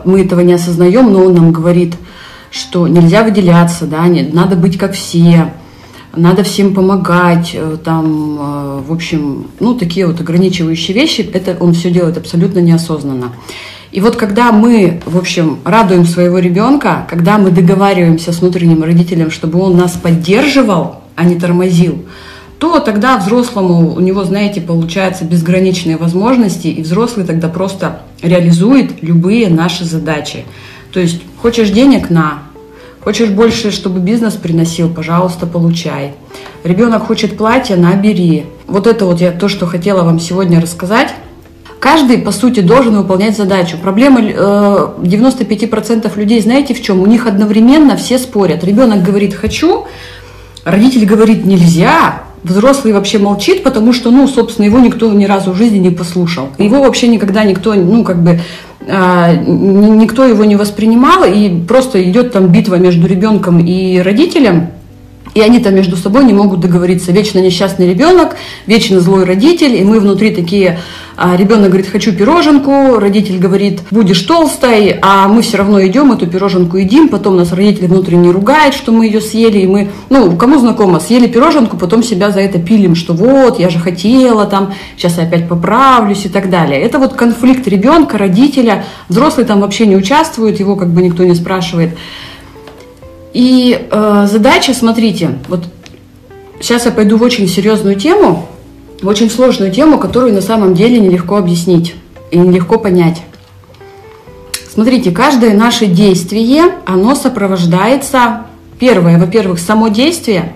мы 0.04 0.22
этого 0.22 0.40
не 0.40 0.52
осознаем, 0.52 1.12
но 1.12 1.24
он 1.24 1.34
нам 1.34 1.52
говорит, 1.52 1.94
что 2.50 2.88
нельзя 2.88 3.24
выделяться, 3.24 3.86
да, 3.86 4.06
нет, 4.06 4.32
надо 4.32 4.56
быть 4.56 4.78
как 4.78 4.92
все, 4.92 5.52
надо 6.14 6.42
всем 6.42 6.74
помогать, 6.74 7.50
э, 7.54 7.76
там, 7.82 8.38
э, 8.38 8.82
в 8.86 8.92
общем, 8.92 9.46
ну, 9.60 9.74
такие 9.74 10.06
вот 10.06 10.20
ограничивающие 10.20 10.94
вещи, 10.94 11.28
это 11.32 11.56
он 11.60 11.74
все 11.74 11.90
делает 11.90 12.16
абсолютно 12.16 12.60
неосознанно. 12.60 13.32
И 13.90 14.00
вот 14.00 14.16
когда 14.16 14.52
мы, 14.52 15.00
в 15.06 15.16
общем, 15.16 15.58
радуем 15.64 16.04
своего 16.04 16.38
ребенка, 16.38 17.06
когда 17.08 17.38
мы 17.38 17.50
договариваемся 17.50 18.32
с 18.32 18.40
внутренним 18.40 18.82
родителем, 18.82 19.30
чтобы 19.30 19.60
он 19.60 19.76
нас 19.76 19.92
поддерживал, 19.92 21.02
а 21.16 21.24
не 21.24 21.36
тормозил, 21.36 22.04
то 22.58 22.80
тогда 22.80 23.16
взрослому 23.18 23.94
у 23.94 24.00
него, 24.00 24.24
знаете, 24.24 24.60
получаются 24.60 25.24
безграничные 25.24 25.96
возможности, 25.96 26.66
и 26.66 26.82
взрослый 26.82 27.24
тогда 27.24 27.48
просто 27.48 28.00
реализует 28.20 29.02
любые 29.02 29.48
наши 29.48 29.84
задачи. 29.84 30.44
То 30.92 31.00
есть 31.00 31.22
хочешь 31.40 31.70
денег 31.70 32.10
на, 32.10 32.42
хочешь 33.02 33.28
больше, 33.28 33.70
чтобы 33.70 34.00
бизнес 34.00 34.34
приносил, 34.34 34.88
пожалуйста, 34.88 35.46
получай. 35.46 36.14
Ребенок 36.64 37.06
хочет 37.06 37.36
платье, 37.36 37.76
набери. 37.76 38.46
Вот 38.66 38.86
это 38.86 39.06
вот 39.06 39.20
я 39.20 39.32
то, 39.32 39.48
что 39.48 39.66
хотела 39.66 40.02
вам 40.02 40.20
сегодня 40.20 40.60
рассказать. 40.60 41.14
Каждый, 41.80 42.18
по 42.18 42.32
сути, 42.32 42.60
должен 42.60 42.96
выполнять 42.96 43.36
задачу. 43.36 43.76
Проблема 43.80 44.20
э, 44.20 44.32
95% 44.32 46.18
людей, 46.18 46.40
знаете 46.40 46.74
в 46.74 46.82
чем? 46.82 47.00
У 47.00 47.06
них 47.06 47.26
одновременно 47.26 47.96
все 47.96 48.18
спорят. 48.18 48.64
Ребенок 48.64 49.02
говорит 49.02 49.34
«хочу», 49.34 49.86
родитель 50.64 51.06
говорит 51.06 51.44
«нельзя», 51.44 52.22
взрослый 52.42 52.92
вообще 52.92 53.18
молчит, 53.18 53.62
потому 53.62 53.92
что, 53.92 54.10
ну, 54.10 54.26
собственно, 54.28 54.66
его 54.66 54.78
никто 54.78 55.12
ни 55.12 55.24
разу 55.24 55.52
в 55.52 55.56
жизни 55.56 55.78
не 55.78 55.90
послушал. 55.90 56.48
Его 56.58 56.82
вообще 56.82 57.08
никогда 57.08 57.44
никто, 57.44 57.74
ну, 57.74 58.04
как 58.04 58.22
бы, 58.22 58.30
э, 58.30 58.40
никто 58.88 60.24
его 60.24 60.44
не 60.44 60.56
воспринимал, 60.56 61.24
и 61.24 61.60
просто 61.66 62.02
идет 62.02 62.32
там 62.32 62.48
битва 62.48 62.76
между 62.76 63.06
ребенком 63.06 63.58
и 63.58 63.98
родителем, 64.00 64.68
и 65.38 65.40
они 65.40 65.60
там 65.60 65.74
между 65.74 65.96
собой 65.96 66.24
не 66.24 66.32
могут 66.32 66.58
договориться. 66.58 67.12
Вечно 67.12 67.38
несчастный 67.38 67.88
ребенок, 67.88 68.36
вечно 68.66 69.00
злой 69.00 69.24
родитель, 69.24 69.76
и 69.76 69.84
мы 69.84 70.00
внутри 70.00 70.34
такие 70.34 70.80
а 71.20 71.36
ребенок 71.36 71.70
говорит, 71.70 71.88
хочу 71.90 72.12
пироженку, 72.12 73.00
родитель 73.00 73.40
говорит, 73.40 73.80
будешь 73.90 74.20
толстой, 74.22 75.00
а 75.02 75.26
мы 75.26 75.42
все 75.42 75.56
равно 75.56 75.84
идем 75.84 76.12
эту 76.12 76.28
пироженку 76.28 76.76
едим, 76.76 77.08
потом 77.08 77.36
нас 77.36 77.52
родители 77.52 77.86
внутренне 77.86 78.30
ругают, 78.30 78.72
что 78.72 78.92
мы 78.92 79.06
ее 79.06 79.20
съели, 79.20 79.58
и 79.58 79.66
мы, 79.66 79.90
ну, 80.10 80.36
кому 80.36 80.60
знакомо, 80.60 81.00
съели 81.00 81.26
пироженку, 81.26 81.76
потом 81.76 82.04
себя 82.04 82.30
за 82.30 82.38
это 82.38 82.60
пилим, 82.60 82.94
что 82.94 83.14
вот, 83.14 83.58
я 83.58 83.68
же 83.68 83.80
хотела 83.80 84.44
там, 84.46 84.72
сейчас 84.96 85.18
я 85.18 85.24
опять 85.24 85.48
поправлюсь 85.48 86.24
и 86.24 86.28
так 86.28 86.50
далее. 86.50 86.80
Это 86.80 87.00
вот 87.00 87.14
конфликт 87.14 87.66
ребенка, 87.66 88.16
родителя, 88.16 88.84
взрослый 89.08 89.44
там 89.44 89.60
вообще 89.60 89.86
не 89.86 89.96
участвует, 89.96 90.60
его 90.60 90.76
как 90.76 90.90
бы 90.90 91.02
никто 91.02 91.24
не 91.24 91.34
спрашивает. 91.34 91.98
И 93.32 93.88
э, 93.90 94.26
задача, 94.30 94.74
смотрите, 94.74 95.38
вот 95.48 95.64
сейчас 96.60 96.86
я 96.86 96.92
пойду 96.92 97.18
в 97.18 97.22
очень 97.22 97.48
серьезную 97.48 97.96
тему, 97.96 98.48
в 99.02 99.06
очень 99.06 99.30
сложную 99.30 99.70
тему, 99.72 99.98
которую 99.98 100.32
на 100.32 100.40
самом 100.40 100.74
деле 100.74 100.98
нелегко 100.98 101.36
объяснить 101.36 101.94
и 102.30 102.38
нелегко 102.38 102.78
понять. 102.78 103.22
Смотрите, 104.72 105.10
каждое 105.10 105.54
наше 105.54 105.86
действие, 105.86 106.64
оно 106.86 107.14
сопровождается, 107.14 108.46
первое, 108.78 109.18
во-первых, 109.18 109.58
само 109.58 109.88
действие, 109.88 110.52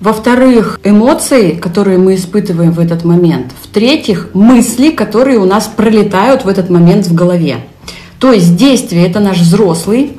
во-вторых, 0.00 0.80
эмоции, 0.84 1.52
которые 1.52 1.98
мы 1.98 2.14
испытываем 2.14 2.72
в 2.72 2.80
этот 2.80 3.04
момент, 3.04 3.52
в-третьих, 3.62 4.30
мысли, 4.34 4.90
которые 4.90 5.38
у 5.38 5.46
нас 5.46 5.66
пролетают 5.66 6.44
в 6.44 6.48
этот 6.48 6.70
момент 6.70 7.06
в 7.06 7.14
голове. 7.14 7.56
То 8.18 8.32
есть 8.32 8.56
действие– 8.56 9.06
это 9.08 9.20
наш 9.20 9.38
взрослый, 9.38 10.12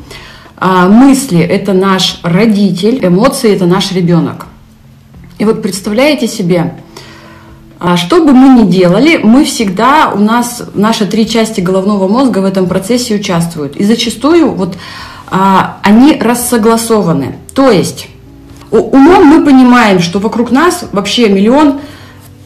а 0.58 0.88
мысли– 0.88 1.40
это 1.42 1.74
наш 1.74 2.20
родитель, 2.24 3.06
эмоции– 3.06 3.54
это 3.56 3.66
наш 3.66 3.92
ребенок. 3.92 4.48
И 5.38 5.46
вот 5.46 5.62
представляете 5.62 6.28
себе, 6.28 6.76
а 7.80 7.98
что 7.98 8.24
бы 8.24 8.32
мы 8.32 8.62
ни 8.62 8.70
делали, 8.70 9.18
мы 9.18 9.44
всегда, 9.44 10.12
у 10.16 10.20
нас 10.20 10.64
наши 10.74 11.06
три 11.06 11.28
части 11.28 11.60
головного 11.60 12.08
мозга 12.08 12.40
в 12.40 12.46
этом 12.46 12.68
процессе 12.68 13.16
участвуют. 13.16 13.76
И 13.76 13.84
зачастую 13.84 14.52
вот 14.52 14.78
а, 15.28 15.80
они 15.84 16.18
рассогласованы. 16.18 17.36
То 17.54 17.70
есть 17.70 18.08
умом 18.72 19.26
мы 19.26 19.44
понимаем, 19.44 20.00
что 20.00 20.20
вокруг 20.20 20.52
нас 20.52 20.86
вообще 20.92 21.28
миллион 21.28 21.82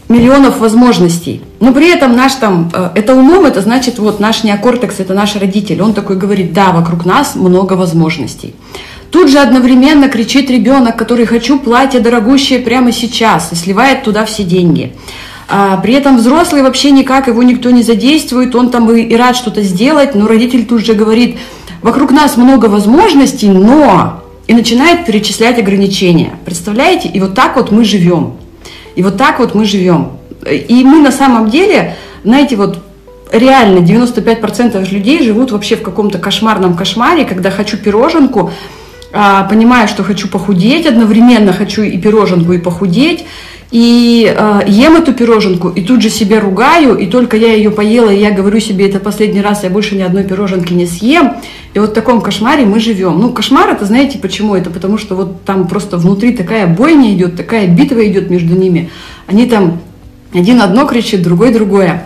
миллионов 0.09 0.59
возможностей. 0.59 1.41
Но 1.59 1.71
при 1.71 1.87
этом 1.87 2.15
наш 2.15 2.33
там, 2.33 2.69
э, 2.73 2.89
это 2.95 3.13
умом, 3.13 3.45
это 3.45 3.61
значит, 3.61 3.99
вот 3.99 4.19
наш 4.19 4.43
неокортекс, 4.43 4.99
это 4.99 5.13
наш 5.13 5.35
родитель. 5.35 5.81
Он 5.81 5.93
такой 5.93 6.17
говорит, 6.17 6.51
да, 6.51 6.71
вокруг 6.71 7.05
нас 7.05 7.35
много 7.35 7.73
возможностей. 7.73 8.55
Тут 9.11 9.29
же 9.29 9.39
одновременно 9.39 10.09
кричит 10.09 10.49
ребенок, 10.49 10.97
который 10.97 11.25
«хочу 11.25 11.59
платье 11.59 11.99
дорогущее 11.99 12.59
прямо 12.59 12.91
сейчас» 12.91 13.51
и 13.51 13.55
сливает 13.55 14.03
туда 14.03 14.25
все 14.25 14.43
деньги. 14.43 14.93
А 15.47 15.77
при 15.77 15.93
этом 15.93 16.17
взрослый 16.17 16.61
вообще 16.61 16.91
никак, 16.91 17.27
его 17.27 17.41
никто 17.41 17.71
не 17.71 17.81
задействует, 17.81 18.53
он 18.55 18.69
там 18.69 18.91
и, 18.91 19.01
и 19.01 19.15
рад 19.15 19.35
что-то 19.35 19.63
сделать, 19.63 20.13
но 20.13 20.27
родитель 20.27 20.65
тут 20.65 20.85
же 20.85 20.93
говорит 20.93 21.37
«вокруг 21.81 22.11
нас 22.11 22.35
много 22.35 22.65
возможностей, 22.65 23.49
но…» 23.49 24.23
и 24.47 24.53
начинает 24.53 25.05
перечислять 25.05 25.59
ограничения. 25.59 26.31
Представляете? 26.43 27.07
И 27.07 27.19
вот 27.19 27.35
так 27.35 27.55
вот 27.55 27.71
мы 27.71 27.85
живем. 27.85 28.33
И 28.95 29.03
вот 29.03 29.17
так 29.17 29.39
вот 29.39 29.55
мы 29.55 29.65
живем. 29.65 30.11
И 30.45 30.83
мы 30.83 31.01
на 31.01 31.11
самом 31.11 31.49
деле, 31.49 31.95
знаете, 32.23 32.55
вот 32.55 32.79
реально 33.31 33.79
95% 33.79 34.89
людей 34.91 35.23
живут 35.23 35.51
вообще 35.51 35.75
в 35.75 35.81
каком-то 35.81 36.17
кошмарном 36.17 36.75
кошмаре, 36.75 37.25
когда 37.25 37.51
хочу 37.51 37.77
пироженку, 37.77 38.51
а, 39.11 39.43
понимаю, 39.43 39.87
что 39.87 40.03
хочу 40.03 40.27
похудеть, 40.27 40.85
одновременно 40.85 41.53
хочу 41.53 41.81
и 41.81 41.97
пироженку, 41.97 42.53
и 42.53 42.57
похудеть, 42.57 43.25
и 43.71 44.33
э, 44.35 44.61
ем 44.67 44.95
эту 44.95 45.13
пироженку, 45.13 45.69
и 45.69 45.81
тут 45.83 46.01
же 46.01 46.09
себя 46.09 46.39
ругаю, 46.39 46.97
и 46.97 47.05
только 47.05 47.37
я 47.37 47.53
ее 47.53 47.69
поела, 47.69 48.09
и 48.09 48.19
я 48.19 48.31
говорю 48.31 48.59
себе, 48.59 48.89
это 48.89 48.99
последний 48.99 49.41
раз, 49.41 49.63
я 49.63 49.69
больше 49.69 49.95
ни 49.95 50.01
одной 50.01 50.23
пироженки 50.23 50.73
не 50.73 50.87
съем. 50.87 51.33
И 51.75 51.79
вот 51.79 51.91
в 51.91 51.93
таком 51.93 52.21
кошмаре 52.21 52.65
мы 52.65 52.79
живем. 52.79 53.19
Ну, 53.19 53.31
кошмар 53.31 53.69
это, 53.69 53.85
знаете, 53.85 54.17
почему? 54.17 54.55
Это 54.55 54.71
потому 54.71 54.97
что 54.97 55.15
вот 55.15 55.43
там 55.43 55.67
просто 55.67 55.97
внутри 55.97 56.35
такая 56.35 56.65
бойня 56.65 57.13
идет, 57.13 57.37
такая 57.37 57.67
битва 57.67 58.07
идет 58.07 58.31
между 58.31 58.55
ними. 58.55 58.89
Они 59.27 59.45
там 59.45 59.79
один 60.33 60.61
одно 60.63 60.87
кричит, 60.87 61.21
другой 61.21 61.53
другое. 61.53 62.05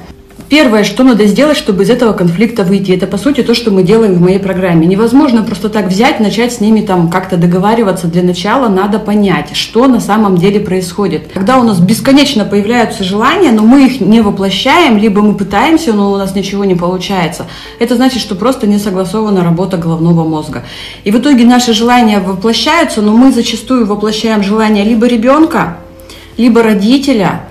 Первое, 0.50 0.84
что 0.84 1.04
надо 1.04 1.26
сделать, 1.26 1.58
чтобы 1.58 1.84
из 1.84 1.90
этого 1.90 2.14
конфликта 2.14 2.64
выйти, 2.64 2.92
это 2.92 3.08
по 3.08 3.18
сути 3.18 3.42
то, 3.42 3.54
что 3.54 3.72
мы 3.72 3.84
делаем 3.84 4.14
в 4.16 4.22
моей 4.22 4.40
программе. 4.40 4.86
Невозможно 4.86 5.44
просто 5.44 5.70
так 5.70 5.88
взять, 5.88 6.20
начать 6.20 6.54
с 6.54 6.60
ними 6.60 6.82
там 6.82 7.10
как-то 7.10 7.38
договариваться. 7.38 8.08
Для 8.08 8.24
начала 8.24 8.68
надо 8.68 9.00
понять, 9.00 9.56
что 9.56 9.88
на 9.88 10.00
самом 10.00 10.38
деле 10.38 10.60
происходит. 10.60 11.32
Когда 11.34 11.58
у 11.58 11.64
нас 11.64 11.80
бесконечно 11.80 12.46
появляются 12.46 13.04
желания, 13.04 13.52
но 13.52 13.64
мы 13.64 13.86
их 13.86 14.02
не 14.02 14.22
воплощаем, 14.22 14.98
либо 14.98 15.22
мы 15.22 15.36
пытаемся, 15.36 15.94
но 15.94 16.12
у 16.12 16.18
нас 16.18 16.36
ничего 16.36 16.66
не 16.66 16.76
получается, 16.76 17.48
это 17.80 17.96
значит, 17.96 18.22
что 18.22 18.36
просто 18.36 18.68
не 18.68 18.78
согласована 18.78 19.44
работа 19.44 19.78
головного 19.78 20.28
мозга. 20.28 20.64
И 21.04 21.12
в 21.12 21.18
итоге 21.18 21.46
наши 21.46 21.74
желания 21.74 22.20
воплощаются, 22.20 23.02
но 23.02 23.16
мы 23.16 23.32
зачастую 23.32 23.86
воплощаем 23.86 24.44
желания 24.44 24.84
либо 24.84 25.08
ребенка, 25.08 25.78
либо 26.38 26.64
родителя, 26.64 27.42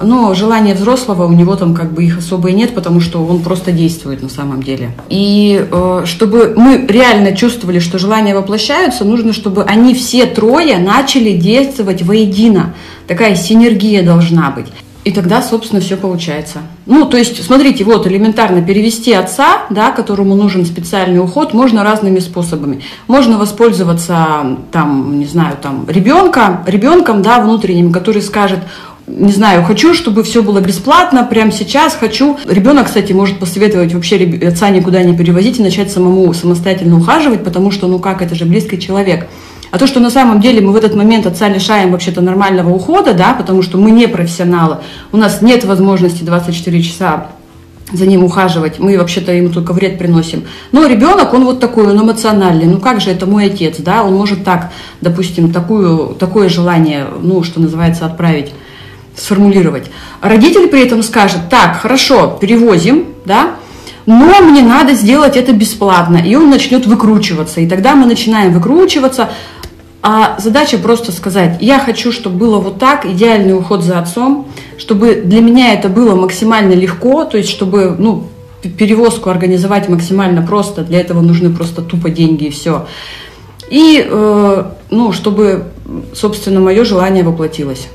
но 0.00 0.34
желания 0.34 0.74
взрослого 0.74 1.26
у 1.26 1.32
него 1.32 1.56
там 1.56 1.74
как 1.74 1.92
бы 1.92 2.04
их 2.04 2.18
особо 2.18 2.50
и 2.50 2.52
нет, 2.52 2.74
потому 2.74 3.00
что 3.00 3.24
он 3.24 3.40
просто 3.40 3.72
действует 3.72 4.22
на 4.22 4.28
самом 4.28 4.62
деле. 4.62 4.90
И 5.08 5.66
э, 5.70 6.02
чтобы 6.06 6.54
мы 6.56 6.86
реально 6.86 7.32
чувствовали, 7.36 7.78
что 7.78 7.98
желания 7.98 8.34
воплощаются, 8.34 9.04
нужно, 9.04 9.32
чтобы 9.32 9.64
они 9.64 9.94
все 9.94 10.26
трое 10.26 10.78
начали 10.78 11.32
действовать 11.32 12.02
воедино. 12.02 12.74
Такая 13.06 13.34
синергия 13.34 14.02
должна 14.02 14.50
быть. 14.50 14.66
И 15.04 15.10
тогда, 15.10 15.42
собственно, 15.42 15.80
все 15.80 15.96
получается. 15.96 16.58
Ну, 16.86 17.06
то 17.06 17.16
есть, 17.16 17.42
смотрите, 17.44 17.82
вот 17.82 18.06
элементарно 18.06 18.62
перевести 18.62 19.12
отца, 19.12 19.62
да, 19.68 19.90
которому 19.90 20.36
нужен 20.36 20.64
специальный 20.64 21.18
уход, 21.18 21.54
можно 21.54 21.82
разными 21.82 22.20
способами. 22.20 22.82
Можно 23.08 23.36
воспользоваться, 23.36 24.58
там, 24.70 25.18
не 25.18 25.26
знаю, 25.26 25.56
там, 25.60 25.86
ребенка, 25.88 26.62
ребенком, 26.68 27.22
да, 27.22 27.40
внутренним, 27.40 27.90
который 27.90 28.22
скажет, 28.22 28.60
не 29.18 29.32
знаю, 29.32 29.62
хочу, 29.64 29.94
чтобы 29.94 30.22
все 30.22 30.42
было 30.42 30.60
бесплатно, 30.60 31.24
прямо 31.24 31.52
сейчас 31.52 31.94
хочу. 31.94 32.38
Ребенок, 32.48 32.86
кстати, 32.86 33.12
может 33.12 33.38
посоветовать 33.38 33.92
вообще 33.92 34.40
отца 34.46 34.70
никуда 34.70 35.02
не 35.02 35.16
перевозить 35.16 35.58
и 35.58 35.62
начать 35.62 35.92
самому 35.92 36.32
самостоятельно 36.32 36.96
ухаживать, 36.96 37.44
потому 37.44 37.70
что, 37.70 37.88
ну 37.88 37.98
как, 37.98 38.22
это 38.22 38.34
же 38.34 38.46
близкий 38.46 38.80
человек. 38.80 39.28
А 39.70 39.78
то, 39.78 39.86
что 39.86 40.00
на 40.00 40.10
самом 40.10 40.40
деле 40.40 40.60
мы 40.60 40.72
в 40.72 40.76
этот 40.76 40.94
момент 40.94 41.26
отца 41.26 41.48
лишаем 41.48 41.92
вообще-то 41.92 42.20
нормального 42.20 42.70
ухода, 42.70 43.14
да, 43.14 43.34
потому 43.34 43.62
что 43.62 43.78
мы 43.78 43.90
не 43.90 44.06
профессионалы, 44.06 44.78
у 45.12 45.16
нас 45.16 45.42
нет 45.42 45.64
возможности 45.64 46.24
24 46.24 46.82
часа 46.82 47.28
за 47.92 48.06
ним 48.06 48.24
ухаживать, 48.24 48.78
мы 48.78 48.96
вообще-то 48.96 49.32
ему 49.32 49.50
только 49.50 49.72
вред 49.72 49.98
приносим. 49.98 50.44
Но 50.72 50.86
ребенок, 50.86 51.34
он 51.34 51.44
вот 51.44 51.60
такой, 51.60 51.86
он 51.86 52.00
эмоциональный, 52.00 52.66
ну 52.66 52.78
как 52.78 53.00
же 53.00 53.10
это 53.10 53.26
мой 53.26 53.46
отец, 53.46 53.76
да, 53.78 54.02
он 54.04 54.14
может 54.14 54.44
так, 54.44 54.72
допустим, 55.00 55.52
такую, 55.52 56.14
такое 56.14 56.48
желание, 56.48 57.06
ну, 57.20 57.42
что 57.42 57.60
называется, 57.60 58.06
отправить 58.06 58.52
сформулировать. 59.16 59.90
Родитель 60.20 60.68
при 60.68 60.82
этом 60.82 61.02
скажет, 61.02 61.48
так, 61.50 61.80
хорошо, 61.80 62.38
перевозим, 62.40 63.06
да, 63.24 63.56
но 64.06 64.40
мне 64.40 64.62
надо 64.62 64.94
сделать 64.94 65.36
это 65.36 65.52
бесплатно, 65.52 66.16
и 66.16 66.34
он 66.34 66.50
начнет 66.50 66.86
выкручиваться, 66.86 67.60
и 67.60 67.68
тогда 67.68 67.94
мы 67.94 68.06
начинаем 68.06 68.52
выкручиваться, 68.52 69.30
а 70.02 70.36
задача 70.40 70.78
просто 70.78 71.12
сказать, 71.12 71.58
я 71.60 71.78
хочу, 71.78 72.10
чтобы 72.10 72.36
было 72.36 72.58
вот 72.58 72.78
так, 72.78 73.06
идеальный 73.06 73.56
уход 73.56 73.84
за 73.84 74.00
отцом, 74.00 74.48
чтобы 74.76 75.22
для 75.24 75.40
меня 75.40 75.74
это 75.74 75.88
было 75.88 76.16
максимально 76.16 76.72
легко, 76.72 77.24
то 77.24 77.36
есть 77.36 77.48
чтобы, 77.48 77.94
ну, 77.96 78.24
перевозку 78.62 79.30
организовать 79.30 79.88
максимально 79.88 80.42
просто, 80.42 80.82
для 80.82 81.00
этого 81.00 81.20
нужны 81.20 81.50
просто 81.50 81.82
тупо 81.82 82.10
деньги 82.10 82.46
и 82.46 82.50
все. 82.50 82.86
И, 83.70 84.04
э, 84.08 84.64
ну, 84.90 85.12
чтобы, 85.12 85.68
собственно, 86.14 86.60
мое 86.60 86.84
желание 86.84 87.22
воплотилось. 87.22 87.88